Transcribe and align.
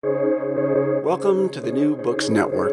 Welcome 0.00 1.48
to 1.48 1.60
the 1.60 1.72
New 1.72 1.96
Books 1.96 2.28
Network. 2.28 2.70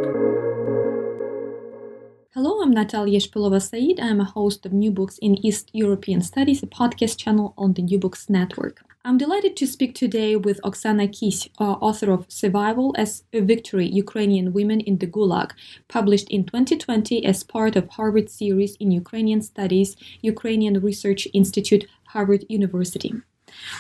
Hello, 2.36 2.62
I'm 2.62 2.70
Natalia 2.70 3.20
Shpilova 3.20 3.60
Said. 3.60 4.00
I'm 4.00 4.22
a 4.22 4.26
host 4.26 4.64
of 4.64 4.74
New 4.74 4.92
Books 4.92 5.18
in 5.24 5.44
East 5.44 5.72
European 5.74 6.22
Studies, 6.22 6.62
a 6.62 6.68
podcast 6.68 7.18
channel 7.18 7.56
on 7.58 7.74
the 7.74 7.82
New 7.82 7.98
Books 7.98 8.30
Network. 8.30 8.84
I'm 9.04 9.18
delighted 9.18 9.58
to 9.58 9.66
speak 9.66 9.96
today 9.96 10.36
with 10.36 10.62
Oksana 10.62 11.12
Kis, 11.12 11.50
uh, 11.60 11.64
author 11.64 12.12
of 12.12 12.28
Survival 12.30 12.94
as 12.96 13.24
a 13.34 13.40
Victory 13.40 13.88
Ukrainian 13.88 14.54
Women 14.54 14.80
in 14.82 15.00
the 15.00 15.08
Gulag, 15.08 15.54
published 15.88 16.30
in 16.30 16.44
2020 16.46 17.26
as 17.26 17.42
part 17.42 17.76
of 17.76 17.90
Harvard 17.90 18.30
series 18.30 18.76
in 18.76 18.92
Ukrainian 18.92 19.42
Studies, 19.42 19.96
Ukrainian 20.22 20.80
Research 20.80 21.28
Institute, 21.34 21.88
Harvard 22.10 22.46
University. 22.50 23.16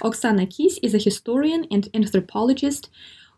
Oksana 0.01 0.49
Kis 0.49 0.79
is 0.81 0.95
a 0.95 0.97
historian 0.97 1.67
and 1.69 1.89
anthropologist 1.93 2.89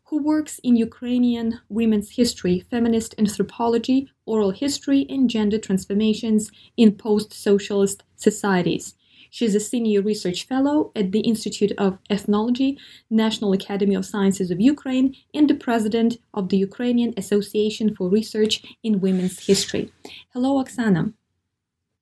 who 0.10 0.24
works 0.24 0.60
in 0.64 0.76
Ukrainian 0.76 1.60
women's 1.68 2.11
history, 2.11 2.66
feminist 2.71 3.14
anthropology, 3.18 4.10
oral 4.25 4.52
history, 4.52 5.06
and 5.10 5.30
gender 5.30 5.57
transformations 5.57 6.50
in 6.78 6.93
post 6.93 7.33
socialist 7.33 8.04
societies. 8.16 8.96
She 9.30 9.46
is 9.46 9.56
a 9.56 9.60
senior 9.60 10.02
research 10.02 10.47
fellow 10.47 10.92
at 10.96 11.11
the 11.11 11.20
Institute 11.20 11.74
of 11.78 12.00
Ethnology, 12.10 12.78
National 13.10 13.52
Academy 13.52 13.96
of 13.96 14.06
Sciences 14.06 14.50
of 14.50 14.61
Ukraine, 14.61 15.14
and 15.33 15.50
the 15.50 15.56
president 15.56 16.18
of 16.33 16.47
the 16.47 16.58
Ukrainian 16.58 17.14
Association 17.18 17.94
for 17.94 18.08
Research 18.08 18.64
in 18.83 19.02
Women's 19.02 19.46
History. 19.46 19.92
Hello, 20.33 20.64
Oksana. 20.64 21.14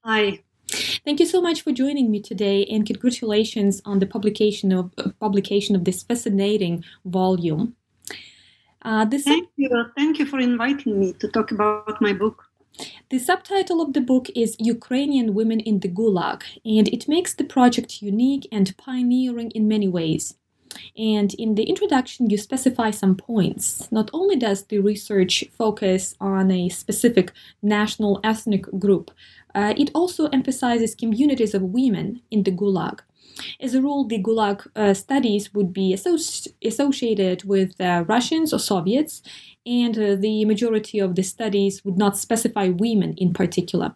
Hi. 0.03 0.43
Thank 1.03 1.19
you 1.19 1.25
so 1.25 1.41
much 1.41 1.61
for 1.63 1.71
joining 1.71 2.11
me 2.11 2.19
today, 2.19 2.65
and 2.65 2.85
congratulations 2.85 3.81
on 3.85 3.97
the 3.99 4.07
publication 4.07 4.71
of 4.71 4.91
uh, 4.97 5.09
publication 5.19 5.75
of 5.75 5.85
this 5.85 6.03
fascinating 6.03 6.83
volume. 7.05 7.75
Uh, 8.85 9.03
this 9.03 9.23
Thank 9.23 9.49
you. 9.57 9.85
Thank 9.97 10.19
you 10.19 10.27
for 10.27 10.39
inviting 10.39 10.99
me 10.99 11.13
to 11.13 11.27
talk 11.27 11.51
about 11.51 11.99
my 11.99 12.13
book. 12.13 12.45
The 13.09 13.17
subtitle 13.17 13.81
of 13.81 13.93
the 13.93 14.01
book 14.01 14.27
is 14.35 14.55
Ukrainian 14.59 15.33
Women 15.33 15.59
in 15.59 15.79
the 15.79 15.87
Gulag, 15.87 16.43
and 16.63 16.87
it 16.89 17.07
makes 17.07 17.33
the 17.33 17.45
project 17.45 18.03
unique 18.03 18.47
and 18.51 18.77
pioneering 18.77 19.49
in 19.51 19.67
many 19.67 19.87
ways. 19.87 20.35
And 20.95 21.33
in 21.35 21.55
the 21.55 21.63
introduction, 21.63 22.29
you 22.29 22.37
specify 22.37 22.91
some 22.91 23.15
points. 23.15 23.91
Not 23.91 24.11
only 24.13 24.35
does 24.35 24.65
the 24.65 24.79
research 24.79 25.45
focus 25.57 26.13
on 26.21 26.51
a 26.51 26.69
specific 26.69 27.31
national 27.63 28.19
ethnic 28.23 28.65
group, 28.77 29.09
uh, 29.55 29.73
it 29.77 29.89
also 29.95 30.27
emphasizes 30.27 30.93
communities 30.93 31.55
of 31.55 31.61
women 31.63 32.21
in 32.29 32.43
the 32.43 32.51
Gulag. 32.51 32.99
As 33.59 33.73
a 33.73 33.81
rule, 33.81 34.05
the 34.05 34.21
Gulag 34.21 34.65
uh, 34.75 34.93
studies 34.93 35.53
would 35.53 35.73
be 35.73 35.93
associ- 35.93 36.53
associated 36.63 37.43
with 37.43 37.79
uh, 37.79 38.05
Russians 38.07 38.53
or 38.53 38.59
Soviets, 38.59 39.21
and 39.65 39.97
uh, 39.97 40.15
the 40.15 40.45
majority 40.45 40.99
of 40.99 41.15
the 41.15 41.23
studies 41.23 41.83
would 41.83 41.97
not 41.97 42.17
specify 42.17 42.69
women 42.69 43.13
in 43.17 43.33
particular. 43.33 43.95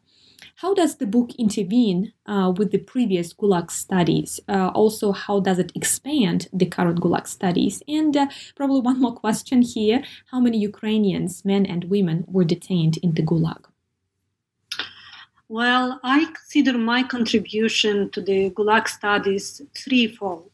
How 0.55 0.73
does 0.73 0.97
the 0.97 1.07
book 1.07 1.31
intervene 1.39 2.11
uh, 2.25 2.51
with 2.57 2.71
the 2.71 2.79
previous 2.79 3.33
Gulag 3.33 3.71
studies? 3.71 4.41
Uh, 4.49 4.67
also, 4.75 5.13
how 5.13 5.39
does 5.39 5.57
it 5.57 5.71
expand 5.73 6.49
the 6.51 6.65
current 6.65 6.99
Gulag 6.99 7.27
studies? 7.27 7.81
And 7.87 8.17
uh, 8.17 8.27
probably 8.57 8.81
one 8.81 8.99
more 8.99 9.15
question 9.15 9.61
here 9.61 10.03
how 10.31 10.41
many 10.41 10.57
Ukrainians, 10.57 11.45
men 11.45 11.65
and 11.65 11.85
women, 11.85 12.25
were 12.27 12.43
detained 12.43 12.97
in 12.97 13.13
the 13.13 13.23
Gulag? 13.23 13.68
Well, 15.51 15.99
I 16.03 16.25
consider 16.25 16.77
my 16.77 17.01
contribution 17.01 18.11
to 18.11 18.21
the 18.21 18.51
Gulag 18.51 18.87
studies 18.87 19.63
threefold. 19.75 20.51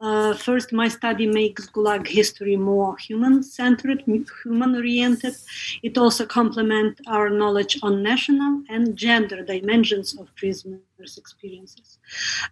Uh, 0.00 0.34
first, 0.34 0.72
my 0.72 0.86
study 0.86 1.26
makes 1.26 1.68
Gulag 1.68 2.06
history 2.06 2.54
more 2.54 2.96
human-centered, 2.96 4.04
human-oriented. 4.44 5.34
It 5.82 5.98
also 5.98 6.26
complements 6.26 7.00
our 7.08 7.28
knowledge 7.28 7.76
on 7.82 8.04
national 8.04 8.62
and 8.68 8.96
gender 8.96 9.42
dimensions 9.44 10.16
of 10.16 10.32
prisoners' 10.36 11.18
experiences. 11.18 11.98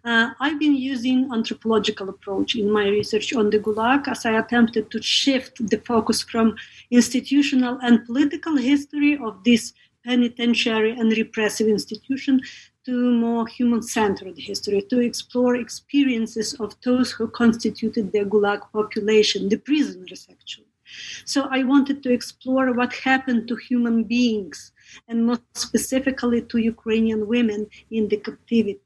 Uh, 0.05 0.31
I've 0.41 0.59
been 0.59 0.75
using 0.75 1.31
anthropological 1.33 2.09
approach 2.09 2.57
in 2.57 2.73
my 2.73 2.89
research 2.89 3.33
on 3.35 3.51
the 3.51 3.61
Gulag 3.61 4.09
as 4.09 4.27
I 4.27 4.37
attempted 4.37 4.91
to 4.91 5.01
shift 5.01 5.65
the 5.71 5.79
focus 5.79 6.23
from 6.23 6.57
institutional 6.91 7.79
and 7.83 8.05
political 8.05 8.57
history 8.57 9.17
of 9.17 9.45
this 9.45 9.75
penitentiary 10.09 10.93
and 10.99 11.09
repressive 11.23 11.69
institution 11.69 12.41
to 12.87 12.95
more 13.27 13.47
human 13.47 13.83
centered 13.83 14.39
history, 14.39 14.81
to 14.91 14.99
explore 15.01 15.55
experiences 15.57 16.55
of 16.55 16.71
those 16.87 17.13
who 17.13 17.29
constituted 17.43 18.11
the 18.13 18.25
Gulag 18.33 18.63
population, 18.73 19.51
the 19.51 19.59
prisoners 19.59 20.27
actually. 20.31 20.73
So 21.27 21.49
I 21.51 21.61
wanted 21.65 22.03
to 22.05 22.11
explore 22.19 22.73
what 22.73 22.93
happened 23.11 23.47
to 23.49 23.57
human 23.57 24.05
beings 24.05 24.73
and 25.09 25.27
more 25.27 25.41
specifically 25.55 26.41
to 26.51 26.57
Ukrainian 26.75 27.27
women 27.35 27.67
in 27.91 28.09
the 28.09 28.17
captivity. 28.17 28.81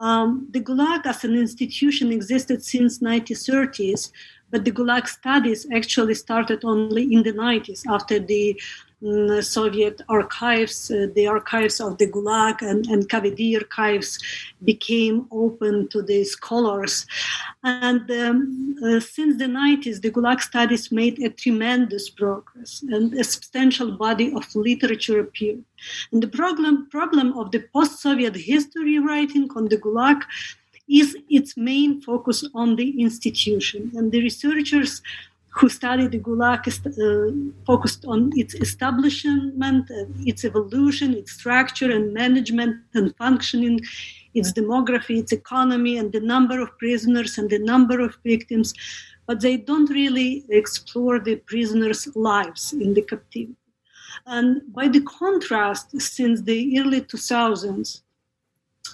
Um, 0.00 0.48
the 0.50 0.62
Gulag 0.68 1.06
as 1.06 1.24
an 1.24 1.36
institution 1.36 2.06
existed 2.10 2.58
since 2.64 2.98
1930s, 2.98 4.10
but 4.50 4.64
the 4.64 4.72
Gulag 4.72 5.06
studies 5.06 5.66
actually 5.72 6.14
started 6.14 6.64
only 6.64 7.04
in 7.14 7.22
the 7.22 7.32
90s 7.32 7.82
after 7.88 8.18
the 8.18 8.60
Soviet 9.42 10.00
archives, 10.08 10.90
uh, 10.90 11.08
the 11.14 11.26
archives 11.26 11.80
of 11.80 11.98
the 11.98 12.06
Gulag 12.06 12.62
and, 12.62 12.86
and 12.86 13.06
NKVD 13.06 13.56
archives 13.56 14.18
became 14.64 15.26
open 15.30 15.88
to 15.88 16.00
the 16.00 16.24
scholars. 16.24 17.06
And 17.62 18.10
um, 18.10 18.76
uh, 18.82 19.00
since 19.00 19.36
the 19.36 19.44
90s, 19.44 20.00
the 20.00 20.10
Gulag 20.10 20.40
studies 20.40 20.90
made 20.90 21.18
a 21.18 21.28
tremendous 21.28 22.08
progress 22.08 22.82
and 22.88 23.12
a 23.12 23.24
substantial 23.24 23.92
body 23.92 24.32
of 24.34 24.54
literature 24.54 25.20
appeared. 25.20 25.62
And 26.10 26.22
the 26.22 26.28
problem, 26.28 26.88
problem 26.88 27.36
of 27.36 27.50
the 27.50 27.64
post 27.74 28.00
Soviet 28.00 28.34
history 28.34 28.98
writing 28.98 29.50
on 29.54 29.68
the 29.68 29.76
Gulag 29.76 30.22
is 30.88 31.16
its 31.28 31.56
main 31.56 32.00
focus 32.00 32.44
on 32.54 32.76
the 32.76 33.00
institution. 33.00 33.90
And 33.94 34.10
the 34.10 34.22
researchers 34.22 35.02
who 35.56 35.68
studied 35.70 36.12
the 36.12 36.18
Gulag 36.18 36.62
uh, 36.68 37.32
focused 37.64 38.04
on 38.06 38.30
its 38.34 38.54
establishment, 38.54 39.90
uh, 39.90 40.04
its 40.30 40.44
evolution, 40.44 41.14
its 41.14 41.32
structure 41.32 41.90
and 41.90 42.12
management 42.12 42.76
and 42.94 43.16
functioning, 43.16 43.80
its 44.34 44.52
demography, 44.52 45.18
its 45.18 45.32
economy, 45.32 45.96
and 45.96 46.12
the 46.12 46.20
number 46.20 46.60
of 46.60 46.76
prisoners 46.78 47.38
and 47.38 47.48
the 47.48 47.58
number 47.58 48.00
of 48.00 48.18
victims. 48.22 48.74
But 49.26 49.40
they 49.40 49.56
don't 49.56 49.88
really 49.90 50.44
explore 50.50 51.18
the 51.18 51.36
prisoners' 51.36 52.06
lives 52.14 52.74
in 52.74 52.92
the 52.92 53.02
captivity. 53.02 53.56
And 54.26 54.60
by 54.72 54.88
the 54.88 55.00
contrast, 55.02 55.98
since 56.00 56.42
the 56.42 56.78
early 56.78 57.00
2000s, 57.00 58.02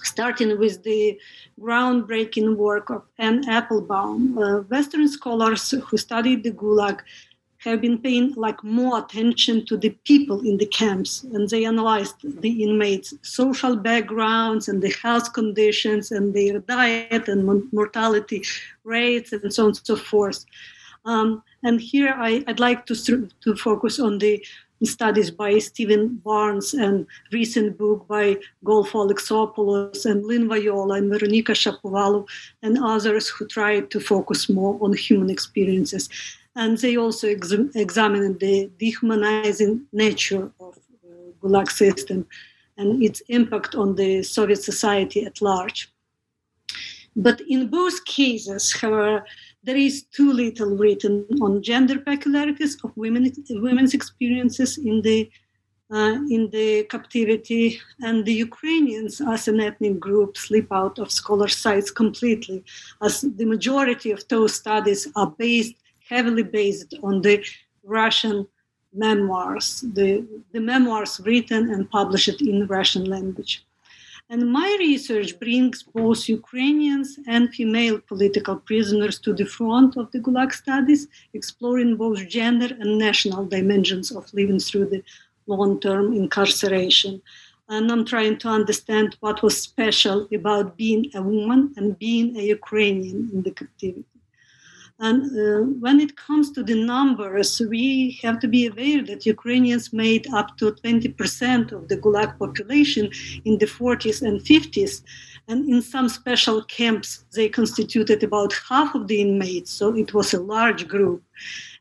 starting 0.05 0.57
with 0.59 0.83
the 0.83 1.19
groundbreaking 1.59 2.55
work 2.55 2.89
of 2.89 3.03
Anne 3.17 3.47
Applebaum. 3.49 4.37
Uh, 4.37 4.61
Western 4.61 5.07
scholars 5.07 5.71
who 5.71 5.97
studied 5.97 6.43
the 6.43 6.51
Gulag 6.51 7.01
have 7.63 7.79
been 7.79 7.97
paying 7.97 8.33
like 8.33 8.61
more 8.63 8.99
attention 8.99 9.65
to 9.65 9.77
the 9.77 9.89
people 10.03 10.41
in 10.41 10.57
the 10.57 10.65
camps 10.65 11.23
and 11.23 11.49
they 11.49 11.65
analyzed 11.65 12.15
the 12.41 12.63
inmates 12.63 13.13
social 13.21 13.75
backgrounds 13.75 14.67
and 14.67 14.81
the 14.81 14.93
health 15.01 15.31
conditions 15.33 16.11
and 16.11 16.33
their 16.33 16.59
diet 16.59 17.27
and 17.29 17.71
mortality 17.71 18.43
rates 18.83 19.31
and 19.31 19.53
so 19.53 19.63
on 19.63 19.69
and 19.69 19.79
so 19.83 19.95
forth 19.95 20.45
um, 21.05 21.43
and 21.63 21.79
here 21.79 22.13
I, 22.17 22.43
would 22.47 22.59
like 22.59 22.85
to, 22.87 22.95
to 22.95 23.55
focus 23.55 23.99
on 23.99 24.19
the 24.19 24.45
studies 24.85 25.31
by 25.31 25.57
Stephen 25.59 26.15
Barnes 26.23 26.73
and 26.73 27.05
recent 27.31 27.77
book 27.77 28.07
by 28.07 28.37
Golfo 28.65 29.07
Alexopoulos 29.07 30.05
and 30.05 30.25
Lynn 30.25 30.47
Viola 30.47 30.95
and 30.95 31.09
Veronika 31.09 31.53
Shapovalov 31.53 32.27
and 32.61 32.77
others 32.83 33.29
who 33.29 33.47
try 33.47 33.81
to 33.81 33.99
focus 33.99 34.49
more 34.49 34.77
on 34.81 34.93
human 34.93 35.29
experiences. 35.29 36.09
And 36.55 36.77
they 36.77 36.97
also 36.97 37.29
ex- 37.29 37.51
examine 37.51 38.37
the 38.37 38.69
dehumanizing 38.77 39.85
nature 39.91 40.51
of 40.59 40.77
uh, 40.77 41.31
Gulag 41.41 41.71
system 41.71 42.27
and 42.77 43.03
its 43.03 43.21
impact 43.27 43.75
on 43.75 43.95
the 43.95 44.23
Soviet 44.23 44.63
society 44.63 45.25
at 45.25 45.41
large. 45.41 45.89
But 47.15 47.41
in 47.47 47.67
both 47.67 48.05
cases, 48.05 48.71
however, 48.73 49.25
there 49.63 49.77
is 49.77 50.03
too 50.03 50.31
little 50.31 50.75
written 50.75 51.25
on 51.41 51.63
gender 51.63 51.99
peculiarities 51.99 52.77
of 52.83 52.95
women, 52.95 53.31
women's 53.49 53.93
experiences 53.93 54.77
in 54.77 55.01
the 55.01 55.29
uh, 55.91 56.17
in 56.29 56.49
the 56.49 56.83
captivity, 56.85 57.79
and 58.01 58.25
the 58.25 58.33
Ukrainians 58.33 59.21
as 59.21 59.47
an 59.47 59.59
ethnic 59.59 59.99
group 59.99 60.37
slip 60.37 60.67
out 60.71 60.97
of 60.97 61.11
scholar 61.11 61.47
sights 61.47 61.91
completely, 61.91 62.63
as 63.03 63.21
the 63.21 63.45
majority 63.45 64.09
of 64.09 64.27
those 64.27 64.55
studies 64.55 65.07
are 65.15 65.31
based 65.37 65.75
heavily 66.09 66.43
based 66.43 66.95
on 67.03 67.21
the 67.21 67.45
Russian 67.83 68.47
memoirs, 68.93 69.83
the, 69.93 70.25
the 70.51 70.59
memoirs 70.59 71.21
written 71.25 71.71
and 71.71 71.89
published 71.89 72.41
in 72.41 72.67
Russian 72.67 73.05
language. 73.05 73.63
And 74.29 74.51
my 74.51 74.75
research 74.79 75.39
brings 75.39 75.83
both 75.83 76.27
Ukrainians 76.27 77.19
and 77.27 77.53
female 77.53 77.99
political 77.99 78.55
prisoners 78.55 79.19
to 79.19 79.33
the 79.33 79.45
front 79.45 79.97
of 79.97 80.11
the 80.11 80.19
Gulag 80.19 80.53
studies, 80.53 81.07
exploring 81.33 81.97
both 81.97 82.27
gender 82.27 82.69
and 82.79 82.97
national 82.97 83.45
dimensions 83.45 84.11
of 84.11 84.33
living 84.33 84.59
through 84.59 84.85
the 84.85 85.03
long 85.45 85.79
term 85.79 86.13
incarceration. 86.13 87.21
And 87.69 87.91
I'm 87.91 88.05
trying 88.05 88.37
to 88.39 88.49
understand 88.49 89.17
what 89.19 89.43
was 89.43 89.61
special 89.61 90.27
about 90.33 90.77
being 90.77 91.11
a 91.13 91.21
woman 91.21 91.73
and 91.77 91.97
being 91.99 92.35
a 92.37 92.43
Ukrainian 92.57 93.29
in 93.33 93.43
the 93.43 93.51
captivity. 93.51 94.12
And 94.99 95.23
uh, 95.37 95.65
when 95.79 95.99
it 95.99 96.15
comes 96.15 96.51
to 96.51 96.63
the 96.63 96.75
numbers, 96.75 97.59
we 97.59 98.19
have 98.21 98.39
to 98.41 98.47
be 98.47 98.67
aware 98.67 99.03
that 99.03 99.25
Ukrainians 99.25 99.91
made 99.91 100.31
up 100.33 100.55
to 100.57 100.71
20% 100.71 101.71
of 101.71 101.87
the 101.87 101.97
Gulag 101.97 102.37
population 102.37 103.09
in 103.43 103.57
the 103.57 103.65
40s 103.65 104.21
and 104.21 104.39
50s. 104.39 105.01
And 105.47 105.67
in 105.67 105.81
some 105.81 106.07
special 106.09 106.63
camps, 106.65 107.25
they 107.33 107.49
constituted 107.49 108.23
about 108.23 108.53
half 108.69 108.95
of 108.95 109.07
the 109.07 109.19
inmates, 109.21 109.71
so 109.71 109.95
it 109.95 110.13
was 110.13 110.33
a 110.33 110.39
large 110.39 110.87
group. 110.87 111.23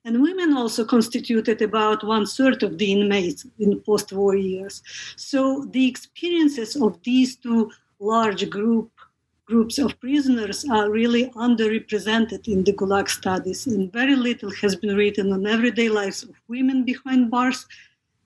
And 0.04 0.20
women 0.20 0.56
also 0.56 0.84
constituted 0.84 1.62
about 1.62 2.02
one 2.02 2.26
third 2.26 2.62
of 2.64 2.78
the 2.78 2.92
inmates 2.92 3.46
in 3.60 3.78
post 3.80 4.12
war 4.12 4.34
years. 4.34 4.82
So 5.16 5.66
the 5.70 5.86
experiences 5.86 6.74
of 6.74 6.98
these 7.04 7.36
two 7.36 7.70
large 8.00 8.50
groups 8.50 8.90
groups 9.46 9.78
of 9.78 9.98
prisoners 10.00 10.64
are 10.70 10.90
really 10.90 11.30
underrepresented 11.30 12.48
in 12.48 12.64
the 12.64 12.72
Gulag 12.72 13.08
studies, 13.08 13.66
and 13.66 13.92
very 13.92 14.16
little 14.16 14.50
has 14.62 14.76
been 14.76 14.96
written 14.96 15.32
on 15.32 15.46
everyday 15.46 15.88
lives 15.88 16.22
of 16.22 16.34
women 16.48 16.84
behind 16.84 17.30
bars, 17.30 17.66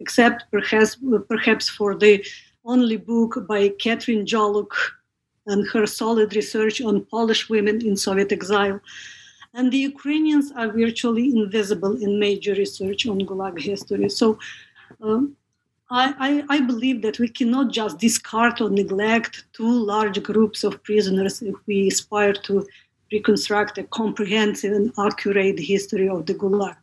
except 0.00 0.44
perhaps, 0.50 0.96
perhaps 1.28 1.68
for 1.68 1.94
the 1.94 2.24
only 2.64 2.96
book 2.96 3.46
by 3.48 3.68
Katrin 3.68 4.26
Jolluck 4.26 4.72
and 5.46 5.66
her 5.68 5.86
solid 5.86 6.34
research 6.34 6.80
on 6.82 7.04
Polish 7.04 7.48
women 7.48 7.80
in 7.86 7.96
Soviet 7.96 8.32
exile. 8.32 8.80
And 9.54 9.72
the 9.72 9.78
Ukrainians 9.78 10.52
are 10.52 10.70
virtually 10.70 11.28
invisible 11.28 11.96
in 12.02 12.20
major 12.20 12.54
research 12.54 13.06
on 13.06 13.20
Gulag 13.20 13.58
history. 13.58 14.08
So 14.10 14.38
um, 15.00 15.36
I, 15.88 16.44
I, 16.48 16.56
I, 16.56 16.60
believe 16.60 17.02
that 17.02 17.20
we 17.20 17.28
cannot 17.28 17.70
just 17.70 17.98
discard 17.98 18.60
or 18.60 18.68
neglect 18.68 19.44
two 19.52 19.70
large 19.70 20.20
groups 20.20 20.64
of 20.64 20.82
prisoners 20.82 21.42
if 21.42 21.54
we 21.66 21.88
aspire 21.88 22.32
to 22.32 22.66
reconstruct 23.12 23.78
a 23.78 23.84
comprehensive 23.84 24.72
and 24.72 24.92
accurate 24.98 25.60
history 25.60 26.08
of 26.08 26.26
the 26.26 26.34
Gulag. 26.34 26.76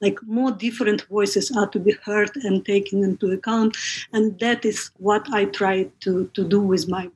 Like 0.00 0.18
more 0.22 0.52
different 0.52 1.02
voices 1.02 1.54
are 1.54 1.66
to 1.68 1.78
be 1.78 1.94
heard 2.02 2.30
and 2.36 2.64
taken 2.64 3.04
into 3.04 3.30
account, 3.30 3.76
and 4.12 4.38
that 4.40 4.64
is 4.64 4.90
what 4.96 5.26
I 5.32 5.44
try 5.46 5.90
to, 6.00 6.30
to 6.32 6.48
do 6.48 6.60
with 6.60 6.88
my 6.88 7.04
book. 7.04 7.12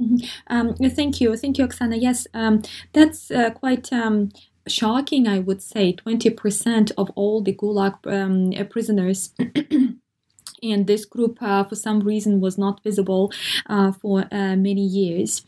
Mm-hmm. 0.00 0.26
Um, 0.48 0.74
thank 0.74 1.20
you, 1.20 1.36
thank 1.36 1.58
you, 1.58 1.66
Oksana. 1.66 2.00
Yes, 2.00 2.26
um, 2.34 2.62
that's 2.92 3.30
uh, 3.30 3.50
quite 3.50 3.92
um, 3.92 4.32
shocking, 4.66 5.26
I 5.26 5.38
would 5.38 5.62
say, 5.62 5.94
20% 5.94 6.92
of 6.96 7.10
all 7.14 7.42
the 7.42 7.54
Gulag 7.54 7.94
um, 8.06 8.52
uh, 8.58 8.64
prisoners. 8.64 9.34
and 10.62 10.86
this 10.86 11.04
group, 11.04 11.38
uh, 11.40 11.64
for 11.64 11.74
some 11.74 12.00
reason, 12.00 12.40
was 12.40 12.58
not 12.58 12.82
visible 12.82 13.32
uh, 13.66 13.92
for 13.92 14.26
uh, 14.30 14.56
many 14.56 14.84
years. 14.84 15.44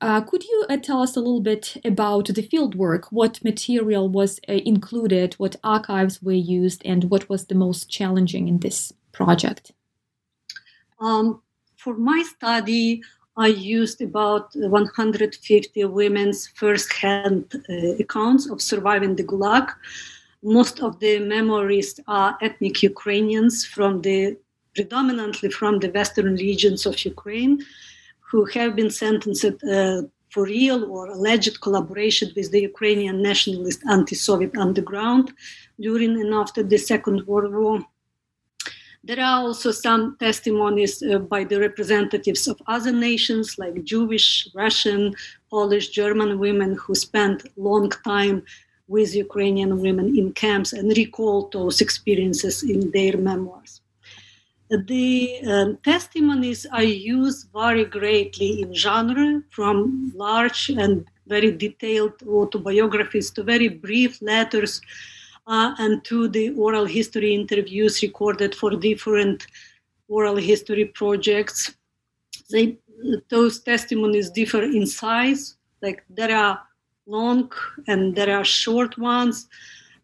Uh, 0.00 0.20
could 0.20 0.44
you 0.44 0.66
uh, 0.68 0.76
tell 0.76 1.02
us 1.02 1.16
a 1.16 1.20
little 1.20 1.40
bit 1.40 1.76
about 1.84 2.26
the 2.26 2.42
fieldwork? 2.42 3.06
What 3.10 3.42
material 3.44 4.08
was 4.08 4.38
included? 4.48 5.34
What 5.34 5.56
archives 5.62 6.22
were 6.22 6.32
used? 6.32 6.82
And 6.84 7.04
what 7.04 7.28
was 7.28 7.46
the 7.46 7.54
most 7.54 7.88
challenging 7.88 8.48
in 8.48 8.58
this 8.58 8.92
project? 9.12 9.72
Um, 11.00 11.42
for 11.76 11.94
my 11.96 12.22
study, 12.22 13.02
I 13.36 13.48
used 13.48 14.00
about 14.00 14.50
150 14.54 15.84
women's 15.86 16.46
first-hand 16.48 17.52
uh, 17.68 17.96
accounts 17.98 18.48
of 18.48 18.62
surviving 18.62 19.16
the 19.16 19.24
Gulag. 19.24 19.72
Most 20.42 20.80
of 20.80 21.00
the 21.00 21.18
memoirs 21.18 21.98
are 22.06 22.38
ethnic 22.40 22.82
Ukrainians 22.82 23.64
from 23.64 24.02
the 24.02 24.36
predominantly 24.74 25.50
from 25.50 25.78
the 25.78 25.90
western 25.90 26.34
regions 26.34 26.84
of 26.86 27.04
Ukraine, 27.04 27.64
who 28.20 28.44
have 28.46 28.74
been 28.76 28.90
sentenced 28.90 29.44
uh, 29.44 30.02
for 30.30 30.44
real 30.44 30.84
or 30.90 31.06
alleged 31.06 31.60
collaboration 31.60 32.32
with 32.36 32.50
the 32.50 32.62
Ukrainian 32.62 33.22
nationalist 33.22 33.80
anti-Soviet 33.88 34.56
underground 34.56 35.32
during 35.80 36.12
and 36.20 36.34
after 36.34 36.62
the 36.62 36.78
Second 36.78 37.24
World 37.26 37.54
War. 37.54 37.78
There 39.06 39.20
are 39.20 39.42
also 39.42 39.70
some 39.70 40.16
testimonies 40.18 41.02
uh, 41.02 41.18
by 41.18 41.44
the 41.44 41.60
representatives 41.60 42.48
of 42.48 42.58
other 42.66 42.90
nations 42.90 43.58
like 43.58 43.84
Jewish, 43.84 44.48
Russian, 44.54 45.14
Polish, 45.50 45.90
German 45.90 46.38
women 46.38 46.74
who 46.74 46.94
spent 46.94 47.46
long 47.58 47.90
time 48.02 48.42
with 48.88 49.14
Ukrainian 49.14 49.78
women 49.82 50.16
in 50.16 50.32
camps 50.32 50.72
and 50.72 50.96
recall 50.96 51.50
those 51.52 51.82
experiences 51.82 52.62
in 52.62 52.90
their 52.92 53.18
memoirs. 53.18 53.82
The 54.70 55.40
uh, 55.46 55.66
testimonies 55.82 56.64
are 56.72 56.90
used 57.12 57.50
vary 57.52 57.84
greatly 57.84 58.62
in 58.62 58.72
genre, 58.72 59.42
from 59.50 60.12
large 60.16 60.70
and 60.70 61.04
very 61.26 61.52
detailed 61.52 62.14
autobiographies 62.26 63.30
to 63.32 63.42
very 63.42 63.68
brief 63.68 64.22
letters 64.22 64.80
uh, 65.46 65.74
and 65.78 66.04
to 66.04 66.28
the 66.28 66.50
oral 66.54 66.84
history 66.84 67.34
interviews 67.34 68.02
recorded 68.02 68.54
for 68.54 68.70
different 68.70 69.46
oral 70.08 70.36
history 70.36 70.86
projects. 70.86 71.74
They, 72.50 72.78
those 73.28 73.60
testimonies 73.60 74.30
differ 74.30 74.62
in 74.62 74.86
size, 74.86 75.56
like 75.82 76.04
there 76.08 76.34
are 76.34 76.60
long 77.06 77.52
and 77.86 78.14
there 78.14 78.36
are 78.36 78.44
short 78.44 78.96
ones. 78.98 79.48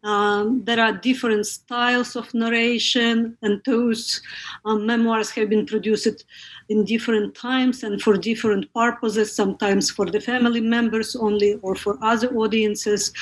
Um, 0.02 0.64
there 0.64 0.80
are 0.80 0.92
different 0.92 1.46
styles 1.46 2.16
of 2.16 2.32
narration, 2.32 3.36
and 3.42 3.60
those 3.66 4.22
um, 4.64 4.86
memoirs 4.86 5.28
have 5.32 5.50
been 5.50 5.66
produced 5.66 6.24
in 6.70 6.86
different 6.86 7.34
times 7.34 7.82
and 7.82 8.00
for 8.00 8.16
different 8.16 8.72
purposes, 8.72 9.36
sometimes 9.36 9.90
for 9.90 10.06
the 10.06 10.20
family 10.20 10.62
members 10.62 11.14
only 11.16 11.58
or 11.60 11.74
for 11.74 11.98
other 12.02 12.34
audiences. 12.34 13.12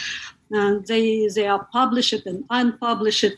Uh, 0.54 0.76
they, 0.86 1.28
they 1.34 1.46
are 1.46 1.68
published 1.72 2.26
and 2.26 2.44
unpublished. 2.50 3.36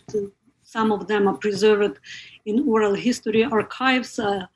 Some 0.64 0.92
of 0.92 1.08
them 1.08 1.26
are 1.26 1.36
preserved 1.36 1.98
in 2.46 2.68
oral 2.68 2.94
history 2.94 3.44
archives, 3.44 4.18
uh, 4.18 4.46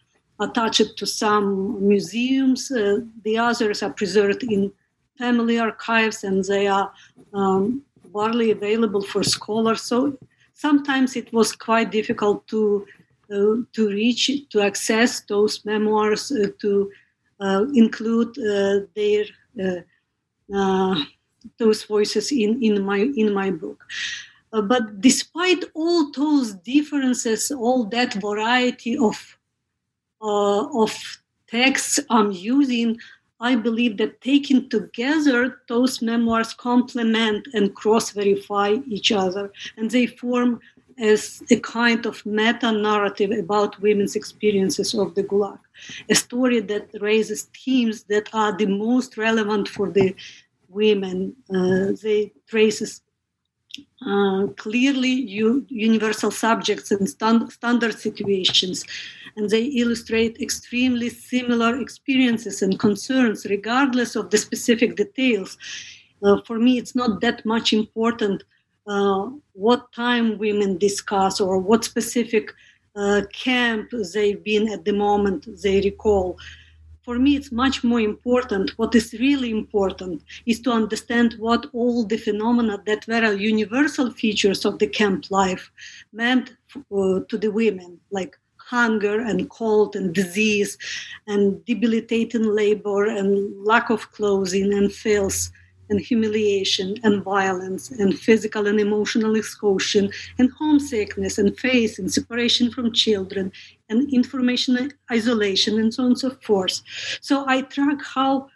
attached 0.41 0.97
to 0.97 1.07
some 1.07 1.87
museums. 1.87 2.71
Uh, 2.71 3.01
the 3.25 3.39
others 3.39 3.83
are 3.83 3.93
preserved 3.93 4.43
in 4.45 4.73
family 5.19 5.59
archives 5.59 6.25
and 6.25 6.45
they 6.45 6.67
are 6.67 6.93
um, 7.33 7.83
widely 8.13 8.51
available 8.51 9.03
for 9.03 9.23
scholars. 9.23 9.83
So 9.83 10.17
sometimes 10.55 11.17
it 11.17 11.33
was 11.33 11.55
quite 11.55 11.91
difficult 11.91 12.47
to 12.49 12.87
uh, 13.31 13.57
to 13.73 13.89
reach, 13.89 14.31
to 14.51 14.61
access 14.61 15.23
those 15.23 15.65
memoirs, 15.65 16.31
uh, 16.31 16.49
to 16.61 16.91
uh, 17.41 17.65
include 17.75 18.35
their 18.95 19.25
those 21.59 21.85
voices 21.85 22.33
in, 22.33 22.63
in 22.63 22.85
my 22.85 22.99
in 23.17 23.33
my 23.33 23.51
book. 23.51 23.85
Uh, 24.53 24.63
but 24.63 25.01
despite 25.01 25.65
all 25.75 26.11
those 26.13 26.55
differences, 26.55 27.51
all 27.51 27.85
that 27.85 28.15
variety 28.15 28.97
of 28.97 29.17
uh, 30.23 30.67
of 30.83 30.93
texts 31.49 32.01
I'm 32.09 32.31
using, 32.33 32.99
I 33.41 33.57
believe 33.57 33.97
that 33.99 34.21
taken 34.21 34.69
together, 34.69 35.61
those 35.69 36.01
memoirs 36.01 36.55
complement 36.55 37.49
and 37.53 37.75
cross 37.75 38.11
verify 38.11 38.77
each 38.89 39.13
other, 39.13 39.53
and 39.77 39.91
they 39.91 40.07
form 40.07 40.61
as 40.99 41.43
a 41.51 41.59
kind 41.61 42.07
of 42.07 42.25
meta 42.25 42.71
narrative 42.71 43.33
about 43.33 43.81
women's 43.81 44.15
experiences 44.15 44.95
of 44.95 45.15
the 45.15 45.25
Gulag, 45.25 45.59
a 46.09 46.15
story 46.15 46.61
that 46.61 46.89
raises 47.01 47.49
themes 47.65 48.05
that 48.05 48.29
are 48.33 48.57
the 48.57 48.67
most 48.67 49.17
relevant 49.17 49.69
for 49.69 49.91
the 49.91 50.15
women. 50.75 51.35
Uh, 51.55 51.93
they 52.03 52.33
traces 52.49 53.03
uh, 54.07 54.47
clearly 54.57 55.09
u- 55.09 55.67
universal 55.69 56.31
subjects 56.31 56.91
and 56.91 57.09
stand- 57.09 57.51
standard 57.53 57.99
situations, 57.99 58.85
and 59.37 59.51
they 59.51 59.65
illustrate 59.65 60.41
extremely 60.41 61.09
similar 61.09 61.81
experiences 61.81 62.63
and 62.63 62.79
concerns, 62.79 63.47
regardless 63.47 64.17
of 64.17 64.31
the 64.31 64.39
specific 64.39 64.97
details. 64.97 65.57
Uh, 66.23 66.41
for 66.47 66.59
me, 66.59 66.79
it's 66.79 66.95
not 66.95 67.21
that 67.21 67.45
much 67.45 67.73
important 67.73 68.45
uh, 68.87 69.29
what 69.53 69.91
time 69.93 70.39
women 70.39 70.77
discuss 70.79 71.41
or 71.41 71.59
what 71.59 71.85
specific 71.85 72.53
uh, 72.97 73.23
camp 73.33 73.91
they've 74.13 74.45
been 74.45 74.69
at 74.69 74.85
the 74.85 74.93
moment 74.93 75.47
they 75.63 75.81
recall 75.81 76.39
for 77.05 77.19
me 77.19 77.37
it's 77.37 77.53
much 77.53 77.85
more 77.85 78.01
important 78.01 78.71
what 78.79 78.95
is 78.95 79.13
really 79.15 79.51
important 79.51 80.23
is 80.47 80.61
to 80.61 80.71
understand 80.71 81.35
what 81.39 81.67
all 81.73 82.05
the 82.05 82.17
phenomena 82.17 82.83
that 82.87 83.07
were 83.07 83.35
universal 83.35 84.11
features 84.11 84.65
of 84.65 84.79
the 84.79 84.87
camp 84.87 85.31
life 85.31 85.71
meant 86.13 86.57
uh, 86.77 87.21
to 87.29 87.37
the 87.39 87.51
women 87.51 88.01
like 88.11 88.37
hunger 88.57 89.21
and 89.21 89.51
cold 89.51 89.95
and 89.95 90.15
disease 90.15 90.79
and 91.27 91.63
debilitating 91.67 92.45
labor 92.45 93.05
and 93.05 93.65
lack 93.65 93.91
of 93.91 94.11
clothing 94.13 94.73
and 94.73 94.91
filth 94.93 95.51
and 95.91 96.01
humiliation 96.01 96.97
and 97.03 97.23
violence 97.23 97.91
and 97.91 98.19
physical 98.19 98.67
and 98.67 98.81
emotional 98.81 99.37
exhaustion 99.37 100.11
and 100.39 100.51
homesickness 100.59 101.37
and 101.37 101.59
faith 101.59 101.99
and 101.99 102.13
separation 102.13 102.71
from 102.71 102.93
children 102.93 103.53
and 103.89 104.13
information 104.13 104.93
isolation 105.13 105.79
and 105.79 105.93
so 105.93 106.03
on 106.03 106.09
and 106.11 106.19
so 106.19 106.31
forth. 106.31 106.83
So 107.21 107.45
I 107.47 107.63
track 107.63 107.99
how 108.03 108.49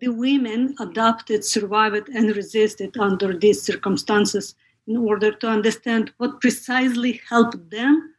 the 0.00 0.08
women 0.08 0.74
adapted, 0.80 1.44
survived, 1.44 2.08
and 2.08 2.34
resisted 2.34 2.96
under 2.98 3.36
these 3.36 3.62
circumstances 3.62 4.54
in 4.86 4.96
order 4.96 5.30
to 5.32 5.46
understand 5.46 6.12
what 6.16 6.40
precisely 6.40 7.20
helped 7.28 7.70
them 7.70 8.14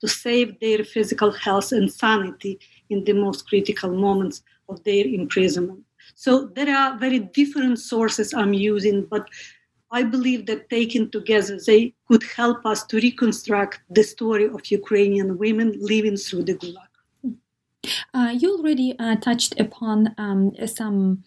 to 0.00 0.08
save 0.08 0.58
their 0.60 0.84
physical 0.84 1.30
health 1.30 1.72
and 1.72 1.92
sanity 1.92 2.58
in 2.90 3.04
the 3.04 3.12
most 3.12 3.48
critical 3.48 3.90
moments 3.90 4.42
of 4.68 4.82
their 4.84 5.06
imprisonment. 5.06 5.82
So 6.14 6.46
there 6.54 6.74
are 6.74 6.98
very 6.98 7.18
different 7.18 7.78
sources 7.78 8.32
I'm 8.32 8.54
using, 8.54 9.04
but 9.04 9.28
I 9.90 10.02
believe 10.02 10.46
that 10.46 10.68
taken 10.68 11.10
together, 11.10 11.58
they 11.64 11.94
could 12.08 12.22
help 12.24 12.66
us 12.66 12.84
to 12.86 12.96
reconstruct 12.96 13.80
the 13.90 14.02
story 14.02 14.46
of 14.46 14.70
Ukrainian 14.70 15.38
women 15.38 15.76
living 15.80 16.16
through 16.16 16.44
the 16.44 16.54
Gulag. 16.54 16.92
Uh, 18.12 18.34
you 18.36 18.56
already 18.56 18.98
uh, 18.98 19.16
touched 19.16 19.58
upon 19.60 20.14
um, 20.18 20.52
some 20.66 21.22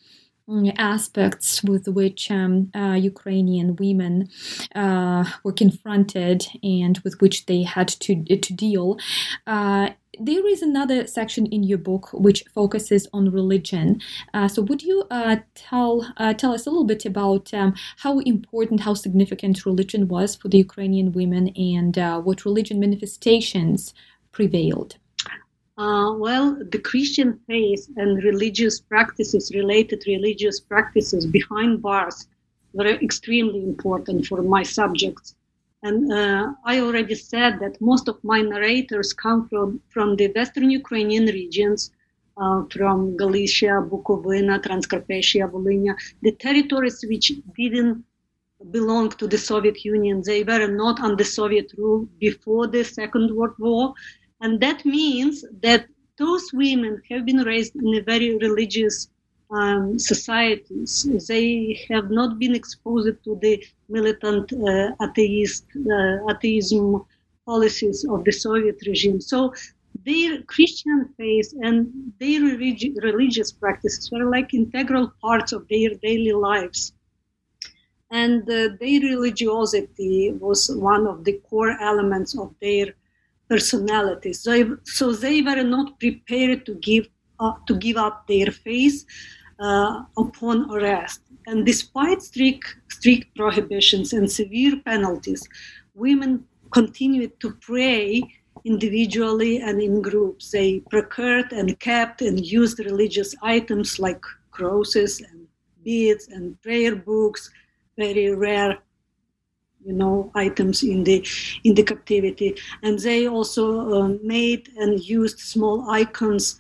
aspects 0.78 1.64
with 1.64 1.88
which 1.88 2.32
um, 2.32 2.72
uh, 2.76 2.94
Ukrainian 2.94 3.76
women 3.76 4.30
uh, 4.76 5.24
were 5.44 5.54
confronted 5.54 6.48
and 6.64 6.98
with 7.00 7.20
which 7.22 7.46
they 7.46 7.64
had 7.64 7.88
to 7.88 8.24
to 8.24 8.54
deal. 8.54 8.98
Uh, 9.46 9.90
there 10.20 10.46
is 10.48 10.62
another 10.62 11.08
section 11.08 11.46
in 11.46 11.64
your 11.64 11.78
book 11.78 12.10
which 12.12 12.44
focuses 12.54 13.08
on 13.14 13.32
religion. 13.32 14.02
Uh, 14.34 14.48
so, 14.48 14.62
would 14.62 14.82
you 14.82 15.06
uh, 15.12 15.38
tell 15.56 16.12
uh, 16.18 16.34
tell 16.34 16.54
us 16.54 16.66
a 16.66 16.70
little 16.70 16.86
bit 16.94 17.06
about 17.06 17.54
um, 17.54 17.74
how 17.98 18.20
important, 18.20 18.82
how 18.82 18.94
significant 18.94 19.66
religion 19.66 20.08
was 20.08 20.36
for 20.36 20.48
the 20.50 20.58
Ukrainian 20.58 21.12
women, 21.12 21.50
and 21.50 21.96
what 22.26 22.46
religion 22.46 22.80
manifestations 22.80 23.94
prevailed? 24.32 24.98
Uh, 25.80 26.12
well, 26.26 26.58
the 26.72 26.78
Christian 26.78 27.40
faith 27.48 27.88
and 27.96 28.22
religious 28.22 28.82
practices, 28.82 29.50
related 29.56 30.04
religious 30.08 30.60
practices 30.60 31.26
behind 31.26 31.82
bars, 31.82 32.28
were 32.74 32.88
extremely 32.88 33.64
important 33.64 34.26
for 34.26 34.42
my 34.42 34.62
subjects. 34.62 35.36
And 35.82 36.12
uh, 36.12 36.52
I 36.66 36.82
already 36.82 37.16
said 37.16 37.60
that 37.62 37.80
most 37.80 38.10
of 38.10 38.22
my 38.26 38.42
narrators 38.42 39.14
come 39.14 39.48
from, 39.48 39.80
from 39.88 40.18
the 40.18 40.28
Western 40.36 40.70
Ukrainian 40.70 41.28
regions, 41.28 41.92
uh, 42.36 42.64
from 42.70 43.16
Galicia, 43.16 43.76
Bukovina, 43.90 44.62
Transcarpathia, 44.62 45.50
Volhynia, 45.50 45.96
the 46.22 46.34
territories 46.34 47.06
which 47.08 47.32
didn't 47.56 48.04
belong 48.72 49.10
to 49.12 49.28
the 49.28 49.38
Soviet 49.38 49.86
Union. 49.86 50.22
They 50.26 50.44
were 50.44 50.68
not 50.68 51.00
under 51.00 51.24
Soviet 51.24 51.72
rule 51.78 52.10
before 52.20 52.68
the 52.68 52.84
Second 52.84 53.34
World 53.34 53.56
War. 53.60 53.94
And 54.42 54.60
that 54.62 54.86
means 54.86 55.44
that 55.62 55.88
those 56.18 56.52
women 56.54 57.02
have 57.10 57.26
been 57.26 57.44
raised 57.44 57.76
in 57.76 57.96
a 57.96 58.02
very 58.02 58.38
religious 58.38 59.10
um, 59.52 59.98
societies. 59.98 61.08
They 61.28 61.86
have 61.90 62.12
not 62.12 62.40
been 62.40 62.56
exposed 62.56 63.24
to 63.24 63.40
the 63.42 63.64
militant 63.88 64.54
uh, 64.54 64.92
atheist 65.02 65.66
uh, 65.76 66.32
atheism 66.32 67.06
policies 67.46 68.06
of 68.06 68.24
the 68.26 68.32
Soviet 68.32 68.78
regime. 68.86 69.20
So 69.20 69.54
their 70.06 70.42
Christian 70.44 71.10
faith 71.18 71.54
and 71.62 72.14
their 72.20 72.42
religi- 72.42 72.96
religious 73.02 73.52
practices 73.52 74.10
were 74.12 74.30
like 74.30 74.54
integral 74.54 75.12
parts 75.22 75.52
of 75.52 75.68
their 75.68 75.90
daily 75.96 76.34
lives. 76.34 76.94
And 78.12 78.44
uh, 78.44 78.70
their 78.80 79.02
religiosity 79.02 80.32
was 80.32 80.70
one 80.74 81.06
of 81.08 81.24
the 81.24 81.42
core 81.50 81.76
elements 81.80 82.38
of 82.38 82.54
their 82.62 82.94
personalities. 83.50 84.42
So, 84.42 84.78
so 84.84 85.12
they 85.12 85.42
were 85.42 85.64
not 85.64 86.00
prepared 86.00 86.66
to 86.68 86.76
give 86.76 87.08
up, 87.40 87.66
to 87.68 87.76
give 87.76 87.98
up 87.98 88.28
their 88.28 88.52
faith 88.52 89.06
uh, 89.60 90.04
upon 90.18 90.72
arrest. 90.72 91.22
And 91.48 91.66
despite 91.66 92.22
strict, 92.22 92.78
strict 92.90 93.36
prohibitions 93.36 94.14
and 94.14 94.32
severe 94.32 94.76
penalties, 94.86 95.48
women 95.96 96.46
continued 96.72 97.40
to 97.40 97.58
pray 97.62 98.22
individually 98.66 99.62
and 99.62 99.82
in 99.82 100.02
groups. 100.02 100.52
They 100.52 100.82
procured 100.90 101.52
and 101.52 101.80
kept 101.80 102.22
and 102.22 102.46
used 102.46 102.80
religious 102.80 103.34
items 103.42 104.00
like 104.00 104.22
crosses 104.52 105.22
and 105.22 105.48
beads 105.84 106.28
and 106.28 106.62
prayer 106.62 106.96
books, 106.96 107.50
very 107.98 108.34
rare 108.36 108.78
you 109.86 109.94
know 109.94 110.32
items 110.36 110.84
in 110.84 111.04
the 111.04 111.26
in 111.64 111.74
the 111.74 111.84
captivity 111.84 112.56
and 112.84 113.00
they 113.00 113.28
also 113.28 113.66
uh, 114.02 114.08
made 114.22 114.70
and 114.78 115.00
used 115.00 115.40
small 115.40 115.90
icons 115.90 116.58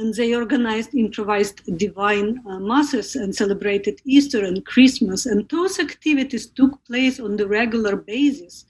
and 0.00 0.14
they 0.14 0.34
organized 0.34 0.94
improvised 0.94 1.60
divine 1.76 2.40
uh, 2.46 2.58
masses 2.58 3.16
and 3.16 3.34
celebrated 3.34 4.00
Easter 4.06 4.44
and 4.44 4.64
Christmas. 4.64 5.26
And 5.26 5.46
those 5.50 5.78
activities 5.78 6.46
took 6.46 6.82
place 6.84 7.20
on 7.20 7.36
the 7.36 7.46
regular 7.46 7.96
basis. 7.96 8.64